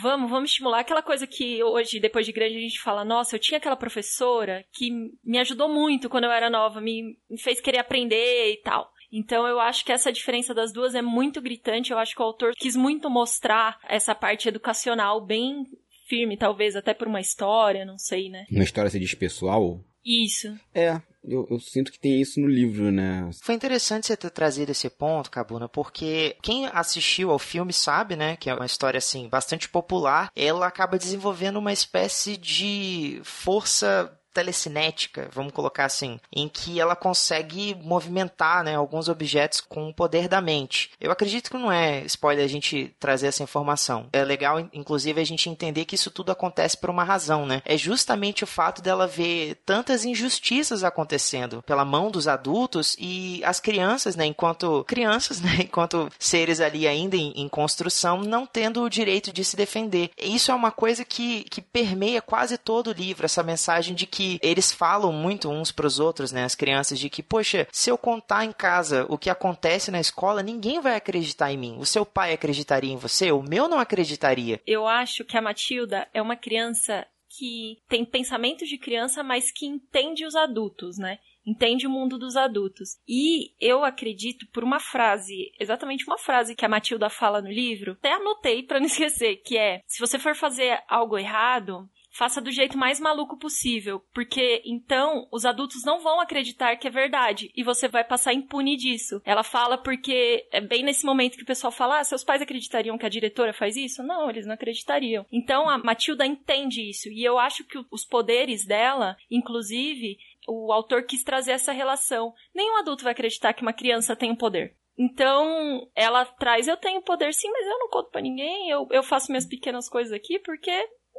[0.00, 3.40] Vamos, vamos estimular aquela coisa que hoje, depois de grande, a gente fala: nossa, eu
[3.40, 4.90] tinha aquela professora que
[5.22, 8.90] me ajudou muito quando eu era nova, me, me fez querer aprender e tal.
[9.12, 11.92] Então eu acho que essa diferença das duas é muito gritante.
[11.92, 15.66] Eu acho que o autor quis muito mostrar essa parte educacional bem
[16.08, 18.46] firme, talvez até por uma história, não sei, né?
[18.50, 19.84] Uma história se diz pessoal?
[20.04, 20.48] Isso.
[20.74, 21.00] É,
[21.32, 23.28] eu, eu, sinto que tem isso no livro, né?
[23.42, 28.36] Foi interessante você ter trazido esse ponto, Cabuna, porque quem assistiu ao filme sabe, né,
[28.36, 30.30] que é uma história assim bastante popular.
[30.36, 37.74] Ela acaba desenvolvendo uma espécie de força telecinética, vamos colocar assim, em que ela consegue
[37.82, 40.90] movimentar né, alguns objetos com o poder da mente.
[41.00, 44.06] Eu acredito que não é spoiler a gente trazer essa informação.
[44.12, 47.62] É legal, inclusive, a gente entender que isso tudo acontece por uma razão, né?
[47.64, 53.60] É justamente o fato dela ver tantas injustiças acontecendo pela mão dos adultos e as
[53.60, 58.90] crianças, né, enquanto crianças, né, enquanto seres ali ainda em, em construção, não tendo o
[58.90, 60.10] direito de se defender.
[60.16, 64.21] Isso é uma coisa que, que permeia quase todo o livro, essa mensagem de que
[64.22, 67.90] que eles falam muito uns para os outros, né, as crianças, de que, poxa, se
[67.90, 71.76] eu contar em casa o que acontece na escola, ninguém vai acreditar em mim.
[71.78, 73.32] O seu pai acreditaria em você?
[73.32, 74.60] O meu não acreditaria.
[74.66, 79.66] Eu acho que a Matilda é uma criança que tem pensamentos de criança, mas que
[79.66, 81.18] entende os adultos, né?
[81.44, 82.90] entende o mundo dos adultos.
[83.08, 87.92] E eu acredito por uma frase, exatamente uma frase que a Matilda fala no livro,
[87.92, 92.52] até anotei para não esquecer, que é: se você for fazer algo errado, faça do
[92.52, 97.64] jeito mais maluco possível, porque então os adultos não vão acreditar que é verdade e
[97.64, 99.20] você vai passar impune disso.
[99.24, 102.98] Ela fala porque é bem nesse momento que o pessoal fala: ah, seus pais acreditariam
[102.98, 104.02] que a diretora faz isso?
[104.02, 105.26] Não, eles não acreditariam.
[105.32, 111.04] Então a Matilda entende isso e eu acho que os poderes dela, inclusive, o autor
[111.04, 112.32] quis trazer essa relação.
[112.54, 114.76] Nenhum adulto vai acreditar que uma criança tem um poder.
[114.98, 119.02] Então, ela traz, eu tenho poder sim, mas eu não conto para ninguém, eu, eu
[119.02, 120.70] faço minhas pequenas coisas aqui porque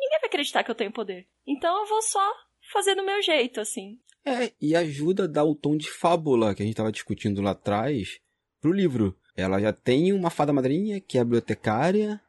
[0.03, 1.25] ninguém vai acreditar que eu tenho poder.
[1.47, 2.33] Então eu vou só
[2.71, 3.97] fazer do meu jeito, assim.
[4.25, 7.51] É, e ajuda a dar o tom de fábula que a gente estava discutindo lá
[7.51, 8.19] atrás
[8.61, 9.17] pro livro.
[9.35, 12.21] Ela já tem uma fada madrinha, que é a bibliotecária,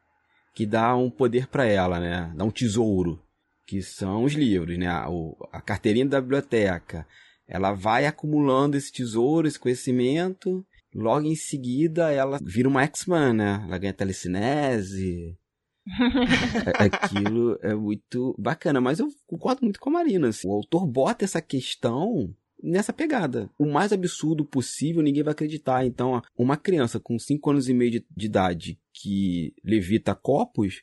[0.53, 2.33] que dá um poder para ela, né?
[2.35, 3.21] Dá um tesouro,
[3.65, 4.87] que são os livros, né?
[4.87, 7.07] A, carteirinha da biblioteca.
[7.47, 13.63] Ela vai acumulando esse tesouro, esse conhecimento, logo em seguida ela vira uma X-Man, né?
[13.67, 15.37] Ela ganha telecinese.
[16.79, 20.29] É, aquilo é muito bacana, mas eu concordo muito com a Marina.
[20.29, 20.47] Assim.
[20.47, 23.49] O autor bota essa questão nessa pegada.
[23.57, 25.85] O mais absurdo possível, ninguém vai acreditar.
[25.85, 30.81] Então, uma criança com 5 anos e meio de, de idade que levita copos,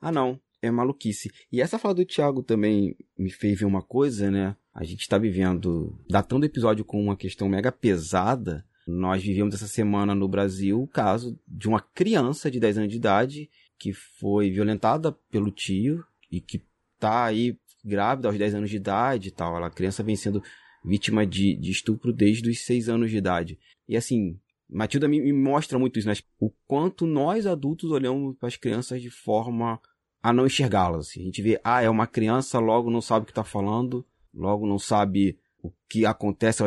[0.00, 1.30] ah não, é maluquice.
[1.52, 4.56] E essa fala do Thiago também me fez ver uma coisa, né?
[4.74, 8.64] A gente está vivendo, datando o episódio com uma questão mega pesada.
[8.86, 12.96] Nós vivemos essa semana no Brasil o caso de uma criança de 10 anos de
[12.96, 16.62] idade que foi violentada pelo tio e que
[16.98, 19.56] tá aí grávida aos 10 anos de idade e tal.
[19.64, 20.42] A criança vem sendo
[20.84, 23.58] vítima de, de estupro desde os 6 anos de idade.
[23.88, 24.38] E assim,
[24.68, 26.14] Matilda me, me mostra muito isso, né?
[26.38, 29.80] O quanto nós adultos olhamos para as crianças de forma
[30.22, 31.08] a não enxergá-las.
[31.08, 31.22] Assim.
[31.22, 34.66] A gente vê, ah, é uma criança, logo não sabe o que está falando, logo
[34.66, 36.62] não sabe o que acontece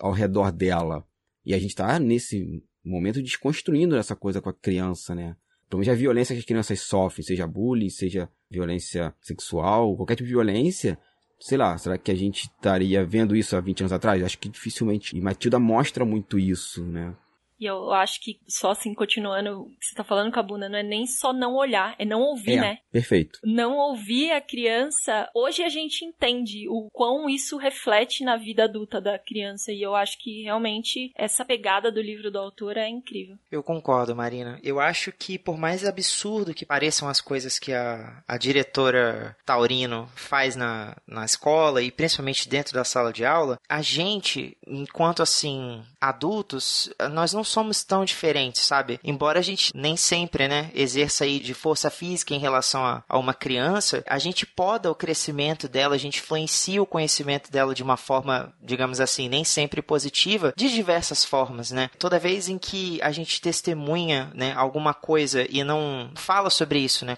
[0.00, 1.06] ao, redor dela.
[1.44, 5.36] E a gente está nesse momento desconstruindo essa coisa com a criança, né?
[5.66, 10.26] Então já a violência que as crianças sofrem, seja bullying, seja violência sexual, qualquer tipo
[10.26, 10.98] de violência,
[11.38, 14.22] sei lá, será que a gente estaria vendo isso há 20 anos atrás?
[14.22, 15.16] Acho que dificilmente.
[15.16, 17.14] E Matilda mostra muito isso, né?
[17.58, 20.82] E eu acho que só assim, continuando o que você tá falando, Cabuna, não é
[20.82, 22.78] nem só não olhar, é não ouvir, é, né?
[22.92, 23.38] Perfeito.
[23.44, 25.28] Não ouvir a criança.
[25.34, 29.72] Hoje a gente entende o quão isso reflete na vida adulta da criança.
[29.72, 33.36] E eu acho que realmente essa pegada do livro do autor é incrível.
[33.50, 34.60] Eu concordo, Marina.
[34.62, 40.08] Eu acho que por mais absurdo que pareçam as coisas que a, a diretora Taurino
[40.14, 45.82] faz na, na escola e principalmente dentro da sala de aula, a gente, enquanto assim,
[46.00, 49.00] adultos, nós não somos tão diferentes, sabe?
[49.02, 53.18] Embora a gente nem sempre, né, exerça aí de força física em relação a, a
[53.18, 57.82] uma criança, a gente poda o crescimento dela, a gente influencia o conhecimento dela de
[57.82, 61.90] uma forma, digamos assim, nem sempre positiva, de diversas formas, né?
[61.98, 67.04] Toda vez em que a gente testemunha, né, alguma coisa e não fala sobre isso,
[67.04, 67.16] né?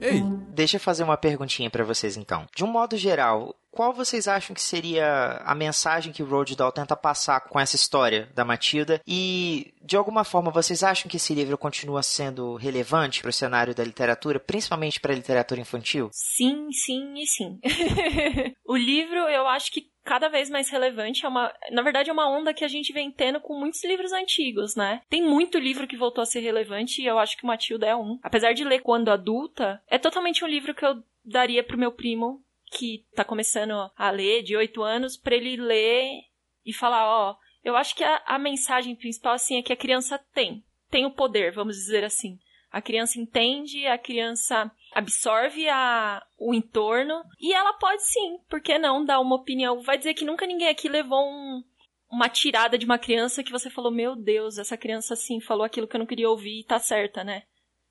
[0.00, 0.22] Ei,
[0.56, 2.46] Deixa eu fazer uma perguntinha para vocês então.
[2.56, 6.72] De um modo geral, qual vocês acham que seria a mensagem que o Roald Dahl
[6.72, 9.02] tenta passar com essa história da Matilda?
[9.06, 13.74] E, de alguma forma, vocês acham que esse livro continua sendo relevante para o cenário
[13.74, 16.08] da literatura, principalmente para a literatura infantil?
[16.10, 17.60] Sim, sim e sim.
[18.66, 21.26] o livro, eu acho que cada vez mais relevante.
[21.26, 24.12] É uma, na verdade, é uma onda que a gente vem tendo com muitos livros
[24.12, 25.02] antigos, né?
[25.10, 28.18] Tem muito livro que voltou a ser relevante e eu acho que Matilda é um.
[28.22, 32.40] Apesar de ler quando adulta, é totalmente um livro que eu daria pro meu primo
[32.70, 36.22] que tá começando a ler, de 8 anos, para ele ler
[36.64, 40.18] e falar, ó, eu acho que a, a mensagem principal, assim, é que a criança
[40.32, 40.64] tem.
[40.90, 42.38] Tem o poder, vamos dizer assim.
[42.70, 48.78] A criança entende, a criança absorve a, o entorno e ela pode sim, por que
[48.78, 49.82] não, dar uma opinião.
[49.82, 51.62] Vai dizer que nunca ninguém aqui levou um,
[52.10, 55.86] uma tirada de uma criança que você falou, meu Deus, essa criança assim falou aquilo
[55.86, 57.42] que eu não queria ouvir e tá certa, né?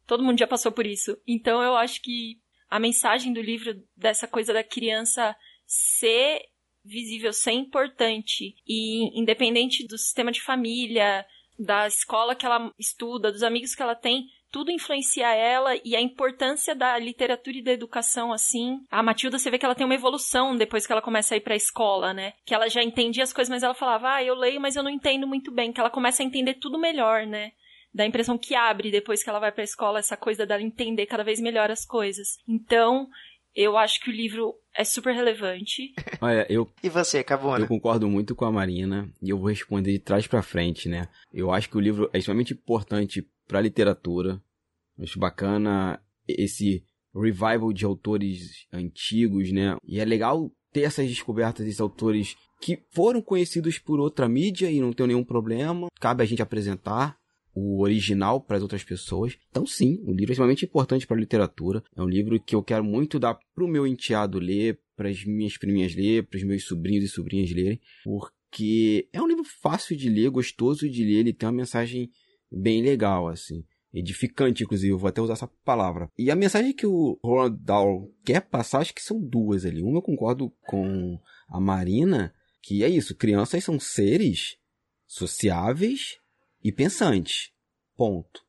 [0.08, 1.16] Todo mundo já passou por isso.
[1.28, 5.36] Então eu acho que a mensagem do livro dessa coisa da criança
[5.68, 6.42] ser
[6.84, 11.24] visível, ser importante e independente do sistema de família,
[11.60, 16.02] da escola que ela estuda, dos amigos que ela tem, tudo influencia ela e a
[16.02, 18.80] importância da literatura e da educação assim.
[18.90, 21.42] A Matilda você vê que ela tem uma evolução depois que ela começa a ir
[21.42, 22.34] para a escola, né?
[22.46, 24.90] Que ela já entendia as coisas, mas ela falava: "Ah, eu leio, mas eu não
[24.90, 27.52] entendo muito bem", que ela começa a entender tudo melhor, né?
[27.96, 30.62] dá a impressão que abre depois que ela vai para a escola essa coisa dela
[30.62, 32.38] entender cada vez melhor as coisas.
[32.46, 33.08] Então,
[33.56, 35.94] eu acho que o livro é super relevante.
[36.20, 36.70] Olha, eu.
[36.84, 37.64] E você, Cabona?
[37.64, 41.08] Eu concordo muito com a Marina e eu vou responder de trás para frente, né?
[41.32, 44.42] Eu acho que o livro é extremamente importante para a literatura.
[45.00, 49.78] Acho bacana esse revival de autores antigos, né?
[49.84, 54.82] E é legal ter essas descobertas desses autores que foram conhecidos por outra mídia e
[54.82, 55.88] não tem nenhum problema.
[56.00, 57.18] Cabe a gente apresentar
[57.54, 59.38] o original para as outras pessoas.
[59.50, 61.82] Então, sim, o livro é extremamente importante para a literatura.
[61.96, 65.24] É um livro que eu quero muito dar para o meu enteado ler, para as
[65.24, 69.96] minhas priminhas ler, para os meus sobrinhos e sobrinhas lerem, porque é um livro fácil
[69.96, 72.10] de ler, gostoso de ler, ele tem uma mensagem
[72.56, 73.64] bem legal, assim.
[73.94, 76.10] Edificante, inclusive, vou até usar essa palavra.
[76.18, 79.82] E a mensagem que o Roald Dahl quer passar, acho que são duas ali.
[79.82, 84.58] Uma eu concordo com a Marina, que é isso, crianças são seres
[85.06, 86.18] sociáveis
[86.64, 87.52] e pensantes.
[87.96, 88.44] Ponto.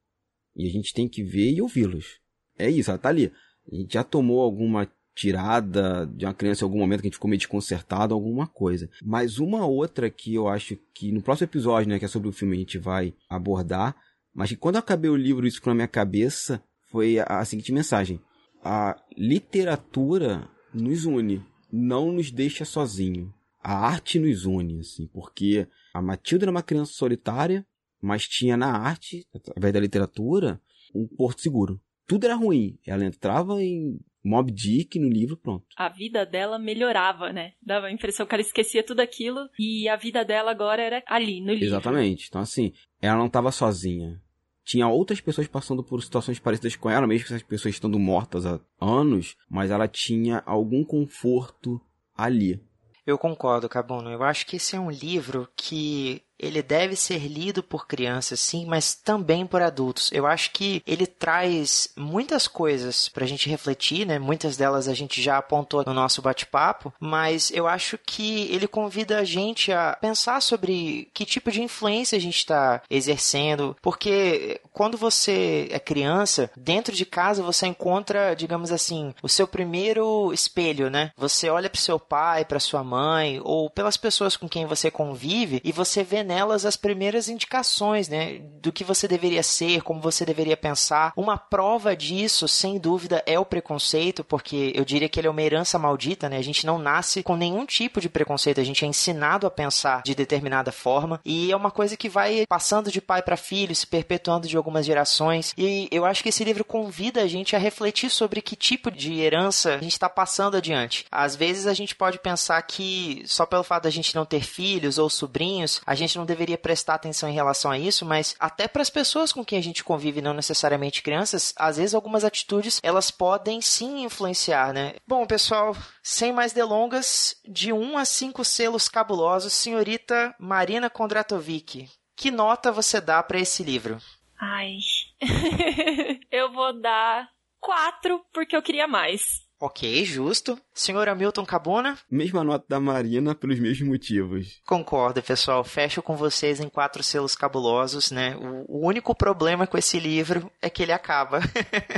[0.55, 2.19] E a gente tem que ver e ouvi-los.
[2.59, 3.31] É isso, ela tá ali.
[3.71, 7.15] A gente já tomou alguma tirada de uma criança em algum momento que a gente
[7.15, 8.89] ficou meio desconcertado, alguma coisa.
[9.03, 12.33] Mas uma outra que eu acho que no próximo episódio, né, que é sobre o
[12.33, 13.97] filme, a gente vai abordar,
[14.35, 17.73] mas que quando eu acabei o livro, isso ficou na minha cabeça, foi a, seguinte
[17.73, 18.21] mensagem.
[18.63, 23.33] A literatura nos une, não nos deixa sozinho.
[23.63, 27.67] A arte nos une, assim, porque A Matilda era uma criança solitária,
[28.03, 30.61] mas tinha na arte, através da literatura,
[30.95, 31.81] um porto seguro.
[32.07, 32.79] Tudo era ruim.
[32.87, 35.65] Ela entrava em Mob Dick no livro, pronto.
[35.77, 37.53] A vida dela melhorava, né?
[37.63, 41.41] Dava a impressão que ela esquecia tudo aquilo e a vida dela agora era ali,
[41.41, 41.67] no livro.
[41.67, 42.27] Exatamente.
[42.29, 44.21] Então, assim, ela não estava sozinha.
[44.65, 48.45] Tinha outras pessoas passando por situações parecidas com ela, mesmo que essas pessoas estando mortas
[48.45, 51.81] há anos, mas ela tinha algum conforto
[52.17, 52.61] ali.
[53.07, 54.11] Eu concordo, Cabono.
[54.11, 58.67] Eu acho que esse é um livro que ele deve ser lido por crianças, sim,
[58.67, 60.11] mas também por adultos.
[60.13, 64.19] Eu acho que ele traz muitas coisas para a gente refletir, né?
[64.19, 69.19] Muitas delas a gente já apontou no nosso bate-papo, mas eu acho que ele convida
[69.19, 74.97] a gente a pensar sobre que tipo de influência a gente está exercendo, porque quando
[74.97, 81.13] você é criança, dentro de casa você encontra, digamos assim, o seu primeiro espelho, né?
[81.17, 85.61] Você olha para seu pai, para sua mãe, ou pelas pessoas com quem você convive
[85.65, 90.25] e você vê nelas as primeiras indicações, né, do que você deveria ser, como você
[90.25, 91.13] deveria pensar.
[91.17, 95.43] Uma prova disso, sem dúvida, é o preconceito, porque eu diria que ele é uma
[95.43, 96.37] herança maldita, né?
[96.37, 100.03] A gente não nasce com nenhum tipo de preconceito, a gente é ensinado a pensar
[100.03, 103.87] de determinada forma e é uma coisa que vai passando de pai para filho, se
[103.87, 105.55] perpetuando de algumas gerações.
[105.57, 109.21] E eu acho que esse livro convida a gente a refletir sobre que tipo de
[109.21, 111.05] herança a gente está passando adiante.
[111.11, 114.99] Às vezes a gente pode pensar que só pelo fato da gente não ter filhos
[114.99, 118.83] ou sobrinhos, a gente não deveria prestar atenção em relação a isso, mas até para
[118.83, 123.11] as pessoas com quem a gente convive, não necessariamente crianças, às vezes algumas atitudes elas
[123.11, 124.95] podem sim influenciar, né?
[125.07, 132.31] Bom, pessoal, sem mais delongas, de 1 a 5 selos cabulosos, senhorita Marina Kondratovic, que
[132.31, 133.99] nota você dá para esse livro?
[134.41, 134.79] Ai.
[136.31, 137.29] eu vou dar
[137.61, 139.46] 4 porque eu queria mais.
[139.59, 140.59] Ok, justo.
[140.75, 141.99] Senhor Hamilton Cabona?
[142.11, 144.61] Mesma nota da Marina pelos mesmos motivos.
[144.67, 145.65] Concordo, pessoal.
[145.65, 148.37] Fecho com vocês em quatro selos cabulosos, né?
[148.37, 151.41] O, o único problema com esse livro é que ele acaba.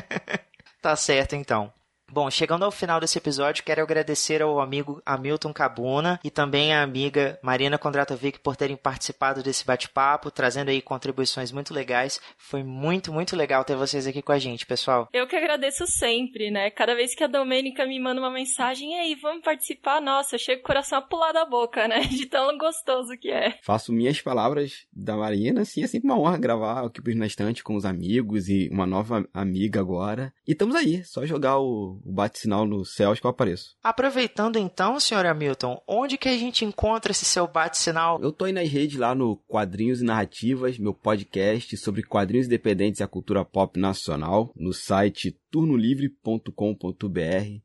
[0.81, 1.73] tá certo, então.
[2.11, 6.83] Bom, chegando ao final desse episódio, quero agradecer ao amigo Hamilton Cabuna e também à
[6.83, 12.19] amiga Marina Kondratovic por terem participado desse bate-papo, trazendo aí contribuições muito legais.
[12.39, 15.07] Foi muito, muito legal ter vocês aqui com a gente, pessoal.
[15.13, 16.71] Eu que agradeço sempre, né?
[16.71, 20.01] Cada vez que a Domênica me manda uma mensagem, e aí, vamos participar?
[20.01, 22.01] Nossa, eu chego o coração a pular da boca, né?
[22.09, 23.59] De tão gostoso que é.
[23.63, 27.63] Faço minhas palavras da Marina, sim, é sempre uma honra gravar o Equipes na Estante
[27.63, 30.33] com os amigos e uma nova amiga agora.
[30.47, 33.77] E estamos aí, só jogar o o bate-sinal no céus que eu apareço.
[33.83, 38.21] Aproveitando então, senhor Hamilton, onde que a gente encontra esse seu bate-sinal?
[38.23, 43.01] Eu tô aí nas redes lá no Quadrinhos e Narrativas, meu podcast sobre quadrinhos independentes
[43.01, 46.53] e a cultura pop nacional, no site turnolivre.com.br.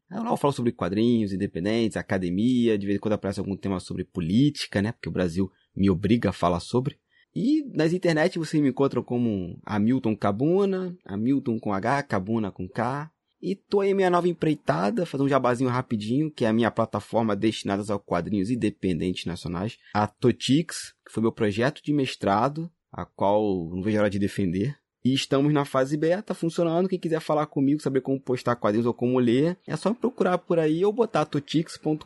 [0.09, 4.03] Lá eu falo sobre quadrinhos independentes, academia, de vez em quando aparece algum tema sobre
[4.03, 4.91] política, né?
[4.91, 6.97] Porque o Brasil me obriga a falar sobre.
[7.36, 13.11] E nas internet você me encontra como Hamilton Cabuna, Hamilton com H, Cabuna com K.
[13.44, 17.36] E tô aí minha nova empreitada, fazer um jabazinho rapidinho, que é a minha plataforma
[17.36, 23.70] destinada a quadrinhos independentes nacionais, a Totix, que foi meu projeto de mestrado, a qual
[23.70, 24.80] não vejo a hora de defender.
[25.04, 26.88] E estamos na fase beta, funcionando.
[26.88, 30.58] Quem quiser falar comigo, saber como postar quadrinhos ou como ler, é só procurar por
[30.58, 32.06] aí ou botar totix.com.br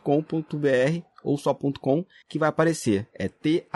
[1.22, 3.06] ou só.com que vai aparecer.
[3.14, 3.68] É T-H-O-T-I-X.com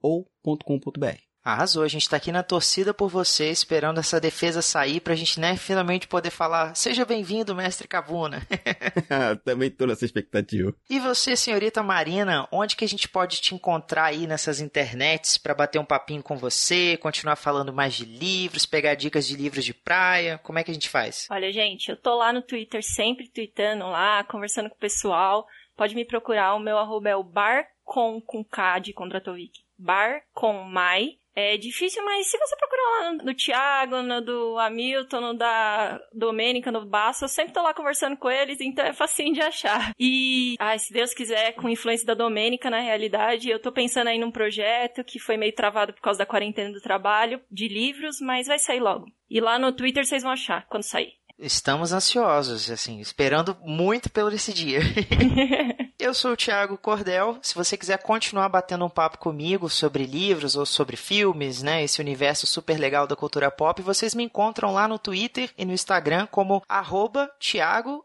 [0.00, 1.31] ou .com.br.
[1.44, 5.40] Arrasou, a gente tá aqui na torcida por você, esperando essa defesa sair pra gente,
[5.40, 8.46] né, finalmente poder falar, seja bem-vindo, mestre Cavuna.
[9.44, 10.72] Também tô nessa expectativa.
[10.88, 15.54] E você, senhorita Marina, onde que a gente pode te encontrar aí nessas internets para
[15.54, 19.74] bater um papinho com você, continuar falando mais de livros, pegar dicas de livros de
[19.74, 21.26] praia, como é que a gente faz?
[21.28, 25.94] Olha, gente, eu tô lá no Twitter, sempre tweetando lá, conversando com o pessoal, pode
[25.96, 30.62] me procurar, o meu arroba é o bar com, com K de Kondratovic, bar com
[30.62, 35.34] mai, é difícil, mas se você procurar lá no, no Thiago, no do Hamilton, no
[35.34, 39.40] da Domênica, no Basso, eu sempre tô lá conversando com eles, então é facinho de
[39.40, 39.92] achar.
[39.98, 44.18] E, ai, se Deus quiser, com influência da Domênica, na realidade, eu tô pensando aí
[44.18, 48.46] num projeto que foi meio travado por causa da quarentena do trabalho, de livros, mas
[48.46, 49.06] vai sair logo.
[49.30, 51.14] E lá no Twitter vocês vão achar quando sair.
[51.38, 54.80] Estamos ansiosos, assim, esperando muito pelo esse dia.
[56.02, 57.38] Eu sou o Thiago Cordel.
[57.40, 62.00] Se você quiser continuar batendo um papo comigo sobre livros ou sobre filmes, né, esse
[62.00, 66.26] universo super legal da cultura pop, vocês me encontram lá no Twitter e no Instagram
[66.26, 68.04] como arroba Thiago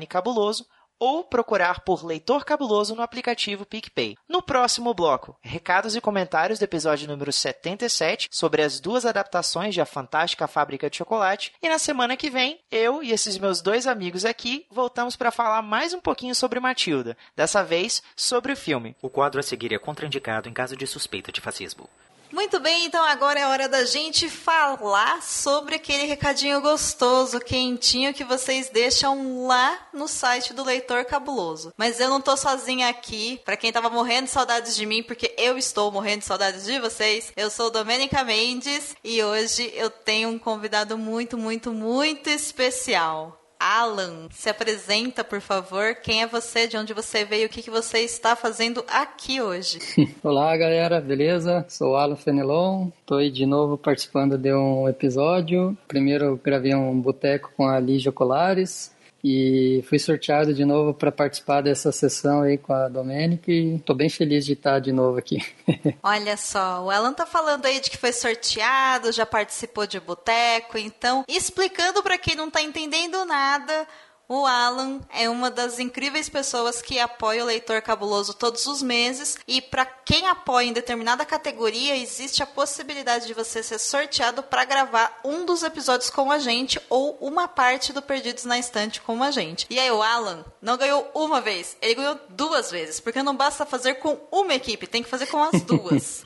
[0.07, 0.65] cabuloso
[0.99, 4.15] ou procurar por Leitor Cabuloso no aplicativo PicPay.
[4.27, 9.81] No próximo bloco, recados e comentários do episódio número 77 sobre as duas adaptações de
[9.81, 11.53] A Fantástica Fábrica de Chocolate.
[11.61, 15.61] E na semana que vem, eu e esses meus dois amigos aqui voltamos para falar
[15.61, 18.95] mais um pouquinho sobre Matilda, dessa vez sobre o filme.
[19.01, 21.89] O quadro a seguir é contraindicado em caso de suspeita de fascismo.
[22.31, 28.25] Muito bem, então agora é hora da gente falar sobre aquele recadinho gostoso, quentinho que
[28.25, 31.73] vocês deixam lá no site do Leitor Cabuloso.
[31.77, 35.33] Mas eu não tô sozinha aqui, para quem tava morrendo de saudades de mim, porque
[35.37, 37.31] eu estou morrendo de saudades de vocês.
[37.35, 43.46] Eu sou Domênica Mendes e hoje eu tenho um convidado muito, muito, muito especial.
[43.69, 45.93] Alan, se apresenta, por favor.
[45.95, 46.67] Quem é você?
[46.67, 47.47] De onde você veio?
[47.47, 49.79] O que, que você está fazendo aqui hoje?
[50.23, 51.65] Olá, galera, beleza?
[51.67, 52.87] Sou Alan Fenelon.
[53.01, 55.77] Estou aí de novo participando de um episódio.
[55.85, 61.61] Primeiro gravei um boteco com a Lígia Colares e fui sorteado de novo para participar
[61.61, 65.43] dessa sessão aí com a Domênica e estou bem feliz de estar de novo aqui.
[66.03, 70.77] Olha só, o Alan tá falando aí de que foi sorteado, já participou de boteco,
[70.77, 73.87] então explicando para quem não está entendendo nada,
[74.29, 79.37] o Alan é uma das incríveis pessoas que apoia o Leitor Cabuloso todos os meses.
[79.47, 84.65] E para quem apoia em determinada categoria, existe a possibilidade de você ser sorteado para
[84.65, 89.23] gravar um dos episódios com a gente ou uma parte do Perdidos na Estante com
[89.23, 89.65] a gente.
[89.69, 92.99] E aí, o Alan não ganhou uma vez, ele ganhou duas vezes.
[92.99, 96.23] Porque não basta fazer com uma equipe, tem que fazer com as duas.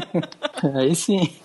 [0.76, 1.43] aí sim.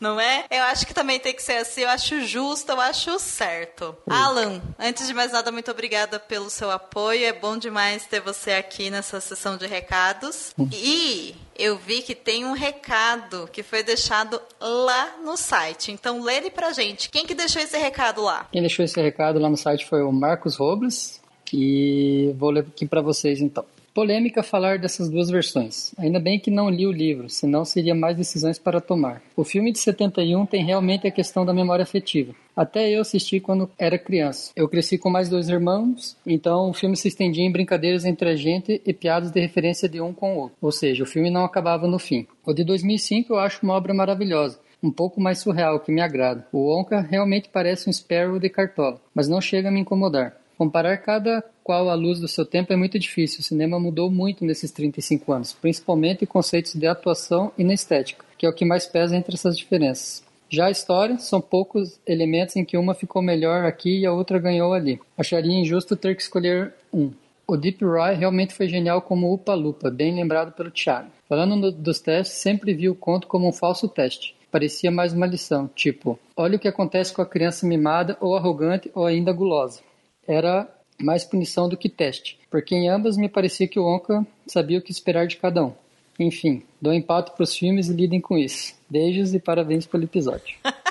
[0.00, 0.44] Não é?
[0.50, 1.82] Eu acho que também tem que ser assim.
[1.82, 3.96] Eu acho justo, eu acho certo.
[4.08, 7.24] Alan, antes de mais nada, muito obrigada pelo seu apoio.
[7.24, 10.54] É bom demais ter você aqui nessa sessão de recados.
[10.72, 15.92] E eu vi que tem um recado que foi deixado lá no site.
[15.92, 17.10] Então, lê ele pra gente.
[17.10, 18.46] Quem que deixou esse recado lá?
[18.52, 21.20] Quem deixou esse recado lá no site foi o Marcos Robles.
[21.52, 23.64] E vou ler aqui para vocês então.
[23.96, 25.94] Polêmica falar dessas duas versões.
[25.96, 29.22] Ainda bem que não li o livro, senão seria mais decisões para tomar.
[29.34, 32.34] O filme de 71 tem realmente a questão da memória afetiva.
[32.54, 34.52] Até eu assisti quando era criança.
[34.54, 38.36] Eu cresci com mais dois irmãos, então o filme se estendia em brincadeiras entre a
[38.36, 40.58] gente e piadas de referência de um com o outro.
[40.60, 42.26] Ou seja, o filme não acabava no fim.
[42.44, 46.46] O de 2005 eu acho uma obra maravilhosa um pouco mais surreal, que me agrada.
[46.52, 50.36] O Onca realmente parece um Sparrow de cartola, mas não chega a me incomodar.
[50.56, 53.40] Comparar cada qual à luz do seu tempo é muito difícil.
[53.40, 58.24] O cinema mudou muito nesses 35 anos, principalmente em conceitos de atuação e na estética,
[58.38, 60.24] que é o que mais pesa entre essas diferenças.
[60.48, 64.38] Já a história, são poucos elementos em que uma ficou melhor aqui e a outra
[64.38, 64.98] ganhou ali.
[65.18, 67.10] Acharia injusto ter que escolher um.
[67.46, 71.10] O Deep Roy realmente foi genial como Upa Lupa, bem lembrado pelo Thiago.
[71.28, 74.34] Falando no, dos testes, sempre vi o conto como um falso teste.
[74.50, 78.90] Parecia mais uma lição, tipo, olha o que acontece com a criança mimada ou arrogante
[78.94, 79.80] ou ainda gulosa
[80.26, 80.68] era
[80.98, 84.82] mais punição do que teste, porque em ambas me parecia que o Onca sabia o
[84.82, 85.72] que esperar de cada um.
[86.18, 88.74] Enfim, dou empate para os filmes e lidem com isso.
[88.88, 90.56] Beijos e parabéns pelo episódio.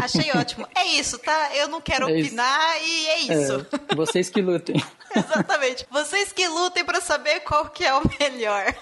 [0.00, 0.66] Achei ótimo.
[0.74, 1.54] É isso, tá?
[1.54, 3.66] Eu não quero é opinar e é isso.
[3.90, 4.76] É, vocês que lutem.
[5.14, 5.86] Exatamente.
[5.90, 8.74] Vocês que lutem para saber qual que é o melhor.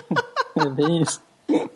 [0.56, 1.22] é bem isso.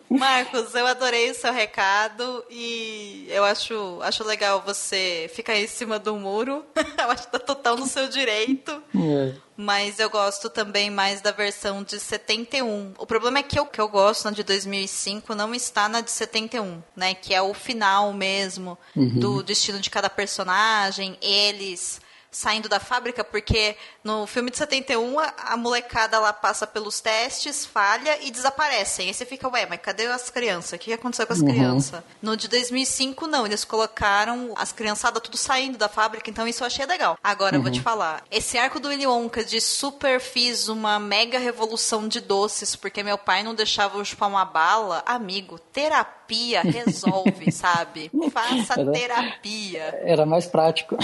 [0.09, 5.99] Marcos, eu adorei o seu recado e eu acho, acho legal você ficar em cima
[5.99, 6.65] do muro.
[6.75, 8.71] eu acho que tá total no seu direito.
[8.95, 9.33] É.
[9.55, 12.93] Mas eu gosto também mais da versão de 71.
[12.97, 16.11] O problema é que o que eu gosto na de 2005 não está na de
[16.11, 17.15] 71, né?
[17.15, 19.19] Que é o final mesmo uhum.
[19.19, 21.99] do destino de cada personagem, eles
[22.37, 27.65] saindo da fábrica, porque no filme de 71 a, a molecada lá passa pelos testes,
[27.65, 29.07] falha e desaparecem.
[29.07, 30.73] Aí você fica, ué, mas cadê as crianças?
[30.73, 31.47] O que aconteceu com as uhum.
[31.47, 32.03] crianças?
[32.21, 36.67] No de 2005, não, eles colocaram as criançadas tudo saindo da fábrica, então isso eu
[36.67, 37.17] achei legal.
[37.23, 37.59] Agora, uhum.
[37.59, 37.83] eu vou te uhum.
[37.83, 43.01] falar, esse arco do Willy Wonka de super fiz uma mega revolução de doces, porque
[43.01, 48.11] meu pai não deixava eu chupar uma bala, amigo, terapia resolve, sabe?
[48.31, 50.01] Faça era, terapia.
[50.03, 50.95] Era mais prático.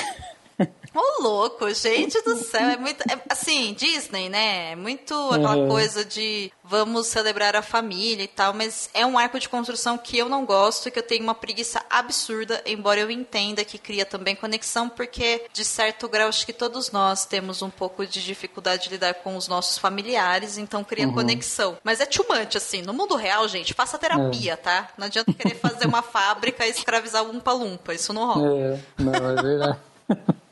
[0.96, 2.70] Ô, louco, gente do céu.
[2.70, 3.02] É muito.
[3.10, 4.72] é, assim, Disney, né?
[4.72, 5.68] É muito aquela Uhum.
[5.68, 10.18] coisa de vamos celebrar a família e tal, mas é um arco de construção que
[10.18, 14.06] eu não gosto e que eu tenho uma preguiça absurda, embora eu entenda que cria
[14.06, 18.84] também conexão, porque de certo grau acho que todos nós temos um pouco de dificuldade
[18.84, 21.14] de lidar com os nossos familiares, então cria Uhum.
[21.14, 21.78] conexão.
[21.84, 22.82] Mas é too much, assim.
[22.82, 24.89] No mundo real, gente, faça terapia, tá?
[24.98, 28.58] Não adianta querer fazer uma fábrica e escravizar um lumpa Isso não rola.
[28.58, 29.80] É, não, é verdade.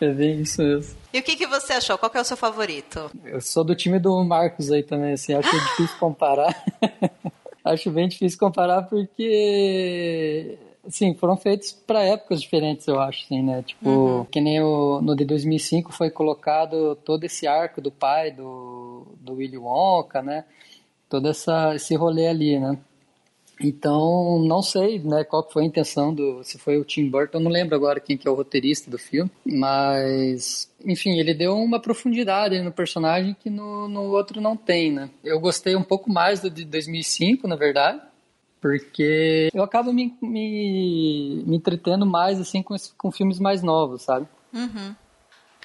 [0.00, 0.96] É bem isso mesmo.
[1.12, 1.96] E o que, que você achou?
[1.98, 3.10] Qual é o seu favorito?
[3.24, 6.54] Eu sou do time do Marcos aí também, assim, acho difícil comparar.
[7.64, 13.62] acho bem difícil comparar porque, assim, foram feitos para épocas diferentes, eu acho, assim, né?
[13.62, 19.06] Tipo, que nem o, no de 2005 foi colocado todo esse arco do pai do,
[19.20, 20.44] do Willy Wonka, né?
[21.08, 22.78] Todo essa, esse rolê ali, né?
[23.62, 27.50] Então, não sei, né, qual foi a intenção do, se foi o Tim Burton, não
[27.50, 32.58] lembro agora quem que é o roteirista do filme, mas, enfim, ele deu uma profundidade
[32.62, 35.10] no personagem que no, no outro não tem, né.
[35.22, 38.00] Eu gostei um pouco mais do de 2005, na verdade,
[38.60, 44.26] porque eu acabo me, me, me entretendo mais, assim, com, com filmes mais novos, sabe?
[44.54, 44.94] Uhum.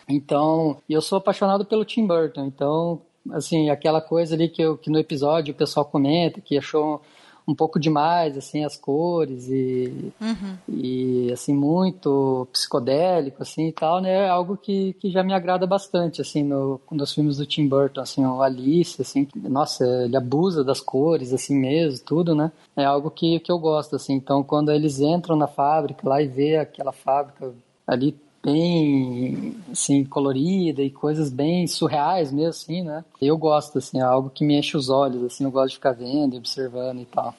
[0.07, 2.45] Então, e eu sou apaixonado pelo Tim Burton.
[2.45, 7.01] Então, assim, aquela coisa ali que, eu, que no episódio o pessoal comenta que achou
[7.47, 10.57] um pouco demais, assim, as cores e, Uhum.
[10.67, 14.25] e assim, muito psicodélico, assim, e tal, né?
[14.25, 18.01] É algo que, que já me agrada bastante, assim, no, nos filmes do Tim Burton,
[18.01, 22.51] assim, o Alice, assim, que- nossa, ele abusa das cores, assim mesmo, tudo, né?
[22.75, 24.13] É algo que, que eu gosto, assim.
[24.13, 27.53] Então, quando eles entram na fábrica lá e vê aquela fábrica
[27.87, 28.15] ali
[28.45, 33.03] bem assim colorida e coisas bem surreais mesmo assim, né?
[33.19, 35.93] Eu gosto assim, é algo que me enche os olhos, assim, eu gosto de ficar
[35.93, 37.35] vendo, e observando e tal.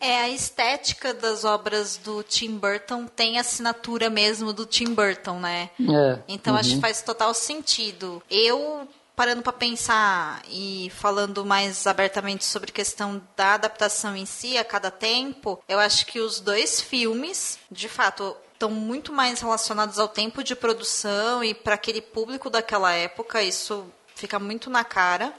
[0.00, 5.38] É, a estética das obras do Tim Burton tem a assinatura mesmo do Tim Burton,
[5.38, 5.70] né?
[5.80, 6.18] É.
[6.28, 6.74] Então acho uhum.
[6.74, 8.22] que faz total sentido.
[8.30, 14.64] Eu parando para pensar e falando mais abertamente sobre questão da adaptação em si a
[14.64, 20.08] cada tempo, eu acho que os dois filmes, de fato, estão muito mais relacionados ao
[20.08, 23.84] tempo de produção e para aquele público daquela época, isso
[24.14, 25.32] fica muito na cara.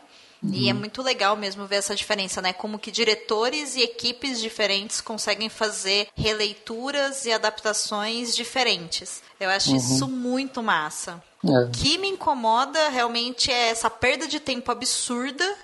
[0.53, 2.53] E é muito legal mesmo ver essa diferença, né?
[2.53, 9.23] Como que diretores e equipes diferentes conseguem fazer releituras e adaptações diferentes.
[9.39, 9.75] Eu acho Uhum.
[9.77, 11.23] isso muito massa.
[11.43, 11.49] É.
[11.49, 15.55] O que me incomoda realmente é essa perda de tempo absurda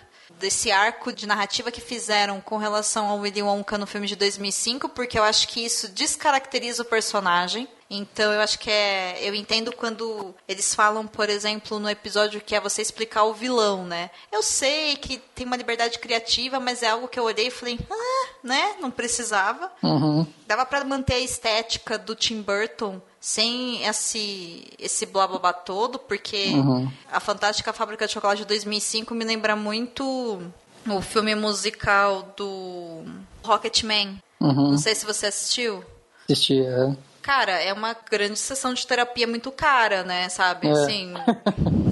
[0.41, 4.89] desse arco de narrativa que fizeram com relação ao Willy Wonka no filme de 2005,
[4.89, 7.67] porque eu acho que isso descaracteriza o personagem.
[7.89, 9.19] Então eu acho que é.
[9.21, 13.85] Eu entendo quando eles falam, por exemplo, no episódio que é você explicar o vilão,
[13.85, 14.09] né?
[14.31, 17.77] Eu sei que tem uma liberdade criativa, mas é algo que eu olhei e falei,
[17.91, 18.75] ah, né?
[18.79, 19.69] Não precisava.
[19.83, 20.25] Uhum.
[20.47, 25.99] Dava pra manter a estética do Tim Burton sem esse esse blá blá blá todo,
[25.99, 26.91] porque Uhum.
[27.11, 30.41] a Fantástica Fábrica de Chocolate de 2005 me lembra muito
[30.88, 33.03] o filme musical do
[33.43, 34.17] Rocketman.
[34.39, 34.72] Uhum.
[34.72, 35.84] Não sei se você assistiu.
[36.28, 36.95] Assisti, é.
[37.22, 40.28] Cara, é uma grande sessão de terapia muito cara, né?
[40.30, 40.67] Sabe?
[40.67, 40.72] É.
[40.72, 41.13] Assim,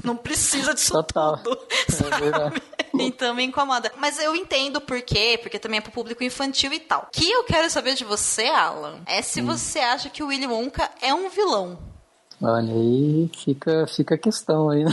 [0.04, 1.38] não precisa disso Total.
[1.38, 1.60] tudo.
[1.70, 2.62] É verdade.
[2.98, 3.92] Então me incomoda.
[3.96, 7.02] Mas eu entendo por quê, porque também é pro público infantil e tal.
[7.02, 9.22] O que eu quero saber de você, Alan, é Hum.
[9.22, 11.78] se você acha que o Willy Wonka é um vilão.
[12.42, 14.92] Olha, aí fica, fica a questão aí, né?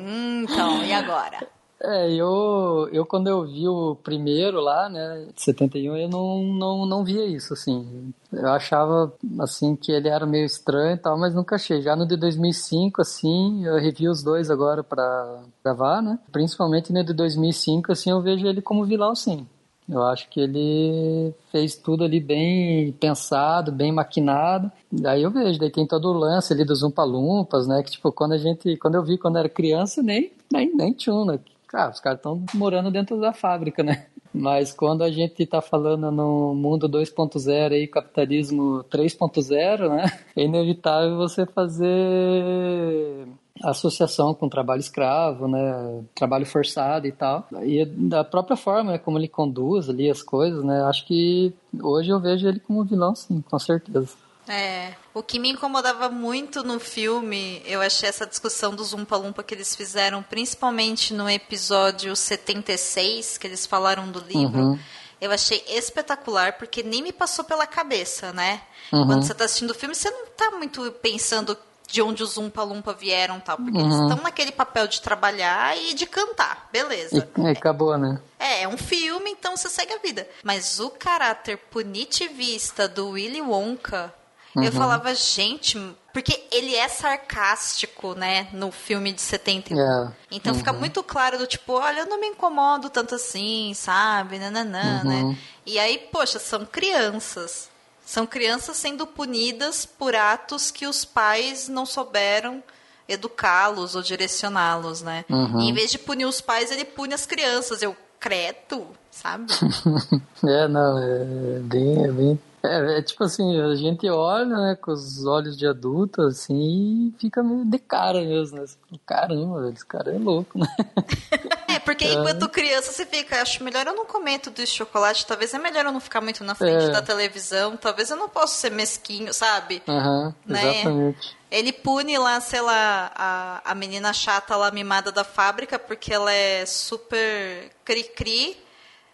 [0.00, 1.46] Hum, então, e agora?
[1.84, 6.86] É, eu, eu quando eu vi o primeiro lá, né, de 71, eu não, não,
[6.86, 8.14] não via isso, assim.
[8.32, 11.82] Eu achava, assim, que ele era meio estranho e tal, mas nunca achei.
[11.82, 16.20] Já no de 2005, assim, eu revi os dois agora pra gravar, né?
[16.30, 19.44] Principalmente no de 2005, assim, eu vejo ele como vilão, sim.
[19.88, 24.70] Eu acho que ele fez tudo ali bem pensado, bem maquinado.
[24.90, 27.82] Daí eu vejo, daí tem todo o lance ali dos Umpalumpas, né?
[27.82, 31.40] Que tipo, quando a gente, quando eu vi quando era criança, nem, nem, nem né?
[31.72, 34.06] Cara, os caras estão morando dentro da fábrica, né?
[34.32, 40.04] Mas quando a gente tá falando no mundo 2.0 aí, capitalismo 3.0, né?
[40.36, 43.26] É inevitável você fazer
[43.62, 47.46] associação com trabalho escravo, né, trabalho forçado e tal.
[47.62, 52.10] E da própria forma né, como ele conduz ali as coisas, né, acho que hoje
[52.10, 54.16] eu vejo ele como vilão, sim, com certeza.
[54.52, 59.42] É, o que me incomodava muito no filme, eu achei essa discussão do Zumpa Lumpa
[59.42, 64.60] que eles fizeram, principalmente no episódio 76, que eles falaram do livro.
[64.60, 64.78] Uhum.
[65.18, 68.60] Eu achei espetacular, porque nem me passou pela cabeça, né?
[68.92, 69.06] Uhum.
[69.06, 72.62] Quando você tá assistindo o filme, você não tá muito pensando de onde os Zumpa
[72.62, 74.08] Lumpa vieram tal, porque eles Uhum.
[74.08, 77.28] estão naquele papel de trabalhar e de cantar, beleza.
[77.38, 78.20] E, e acabou, né?
[78.38, 80.28] É, é um filme, então você segue a vida.
[80.42, 84.12] Mas o caráter punitivista do Willy Wonka,
[84.54, 84.62] Uhum.
[84.64, 85.78] Eu falava, gente,
[86.12, 89.78] porque ele é sarcástico, né, no filme de 71.
[89.80, 90.12] É.
[90.30, 90.78] Então fica Uhum.
[90.78, 94.38] muito claro do tipo, olha, eu não me incomodo tanto assim, sabe?
[94.38, 95.30] Nananã, Uhum.
[95.30, 95.38] né?
[95.64, 97.70] E aí, poxa, são crianças.
[98.04, 102.62] São crianças sendo punidas por atos que os pais não souberam
[103.08, 105.24] educá-los ou direcioná-los, né?
[105.30, 105.60] Uhum.
[105.60, 107.80] E em vez de punir os pais, ele pune as crianças.
[107.82, 109.46] Eu, credo, sabe?
[110.44, 112.40] É, não, é bem, é bem.
[112.64, 117.14] É, é tipo assim, a gente olha, né, com os olhos de adulto, assim, e
[117.18, 118.64] fica meio de cara mesmo, né?
[119.04, 120.66] Caramba, velho, esse cara é louco, né?
[121.72, 122.12] É, porque É.
[122.12, 125.86] enquanto criança você fica, acho melhor eu não comer tudo isso chocolate, talvez é melhor
[125.86, 126.90] eu não ficar muito na frente É.
[126.90, 129.82] da televisão, talvez eu não possa ser mesquinho, sabe?
[129.88, 130.80] Aham, Né?
[130.82, 131.34] exatamente.
[131.50, 136.30] Ele pune lá, sei lá, a, a menina chata lá mimada da fábrica porque ela
[136.32, 138.56] é super cri-cri.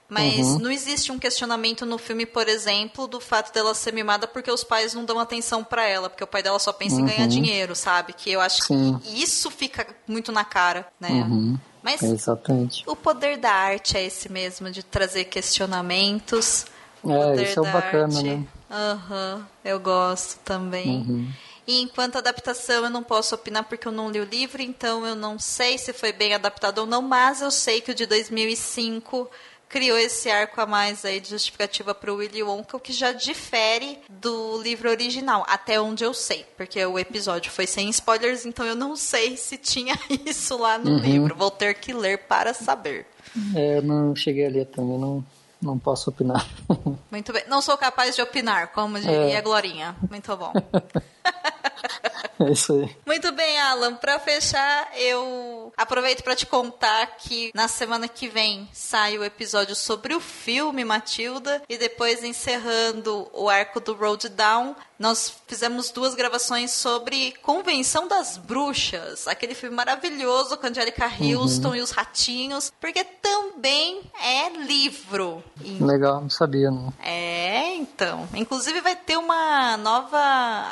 [0.09, 0.59] Mas Uhum.
[0.61, 4.65] não existe um questionamento no filme, por exemplo, do fato dela ser mimada porque os
[4.65, 7.29] pais não dão atenção pra ela, porque o pai dela só pensa em ganhar Uhum.
[7.29, 8.15] dinheiro, sabe?
[8.15, 8.99] Que eu acho Sim.
[9.03, 11.11] que isso fica muito na cara, né?
[11.11, 11.59] Uhum.
[11.83, 12.83] Mas Exatamente.
[12.87, 16.65] o poder da arte é esse mesmo, de trazer questionamentos.
[17.07, 18.23] É, isso é bacana, arte.
[18.25, 18.47] né?
[18.71, 20.89] Aham, eu gosto também.
[21.07, 21.31] Uhum.
[21.67, 25.15] E enquanto adaptação, eu não posso opinar porque eu não li o livro, então eu
[25.15, 29.31] não sei se foi bem adaptado ou não, mas eu sei que o de 2005
[29.69, 33.13] criou esse arco a mais aí de justificativa para o Willy Wonka, o que já
[33.13, 38.65] difere do livro original, até onde eu sei, porque o episódio foi sem spoilers, então
[38.65, 39.95] eu não sei se tinha
[40.27, 40.99] isso lá no Uhum.
[40.99, 41.35] livro.
[41.37, 43.07] Vou ter que ler para saber.
[43.55, 45.25] É, eu não cheguei ali também, não,
[45.61, 46.47] não posso opinar.
[47.11, 47.45] Muito bem.
[47.47, 49.37] Não sou capaz de opinar, como diria É.
[49.37, 49.95] a Glorinha.
[50.11, 50.53] Muito bom.
[52.41, 52.97] é isso aí.
[53.07, 53.95] Muito bem, Alan.
[53.95, 59.75] Para fechar, eu aproveito para te contar que na semana que vem sai o episódio
[59.75, 66.15] sobre o filme Matilda e depois encerrando o arco do Road Down, nós fizemos duas
[66.15, 72.73] gravações sobre Convenção das Bruxas, aquele filme maravilhoso com a Angelica Houston e os ratinhos,
[72.81, 75.43] porque também é livro.
[75.63, 76.93] E Legal, não sabia, não.
[77.01, 78.29] é, então.
[78.35, 80.19] Inclusive vai ter uma nova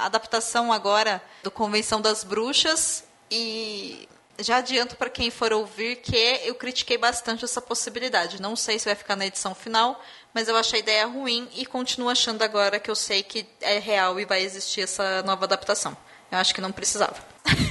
[0.05, 6.55] adaptação agora do Convenção das Bruxas e já adianto para quem for ouvir que eu
[6.55, 8.41] critiquei bastante essa possibilidade.
[8.41, 10.03] Não sei se vai ficar na edição final,
[10.35, 13.79] mas eu achei a ideia ruim e continuo achando agora que eu sei que é
[13.79, 15.97] real e vai existir essa nova adaptação.
[16.31, 17.15] Eu acho que não precisava.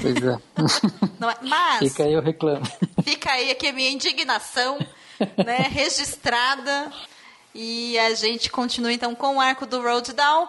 [0.02, 0.38] Pois é.
[1.26, 2.66] É- Mas Fica aí, eu reclamo.
[3.04, 4.78] Fica aí aqui a minha indignação,
[5.44, 6.92] né, registrada.
[7.54, 10.48] E a gente continua então com o arco do Road Down.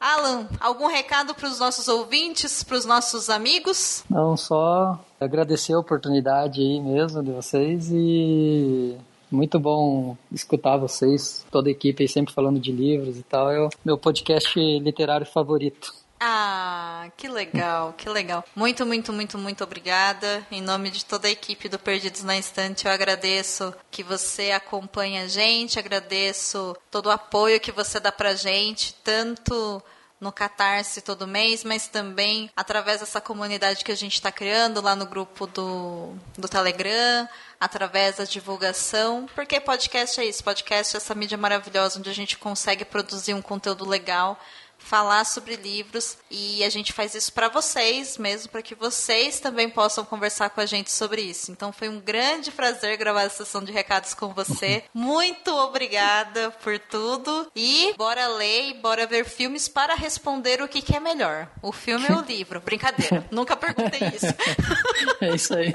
[0.00, 4.02] Alan, algum recado para os nossos ouvintes, para os nossos amigos?
[4.08, 8.96] Não, só agradecer a oportunidade aí mesmo de vocês e
[9.30, 13.50] muito bom escutar vocês, toda a equipe aí sempre falando de livros e tal.
[13.50, 15.94] É o meu podcast literário favorito.
[16.22, 18.44] Ah, que legal, que legal.
[18.54, 20.46] Muito, muito, muito, muito obrigada.
[20.50, 25.22] Em nome de toda a equipe do Perdidos na Estante, eu agradeço que você acompanha
[25.22, 29.82] a gente, agradeço todo o apoio que você dá pra gente, tanto
[30.20, 34.94] no Catarse todo mês, mas também através dessa comunidade que a gente está criando lá
[34.94, 37.26] no grupo do, do Telegram,
[37.58, 39.26] através da divulgação.
[39.34, 43.40] Porque podcast é isso, podcast é essa mídia maravilhosa onde a gente consegue produzir um
[43.40, 44.38] conteúdo legal
[44.80, 49.70] falar sobre livros e a gente faz isso para vocês mesmo, para que vocês também
[49.70, 51.52] possam conversar com a gente sobre isso.
[51.52, 54.82] Então foi um grande prazer gravar essa sessão de recados com você.
[54.92, 60.82] Muito obrigada por tudo e bora ler e bora ver filmes para responder o que,
[60.82, 62.60] que é melhor, o filme ou o livro.
[62.60, 64.26] Brincadeira, nunca perguntei isso.
[65.20, 65.74] É isso aí.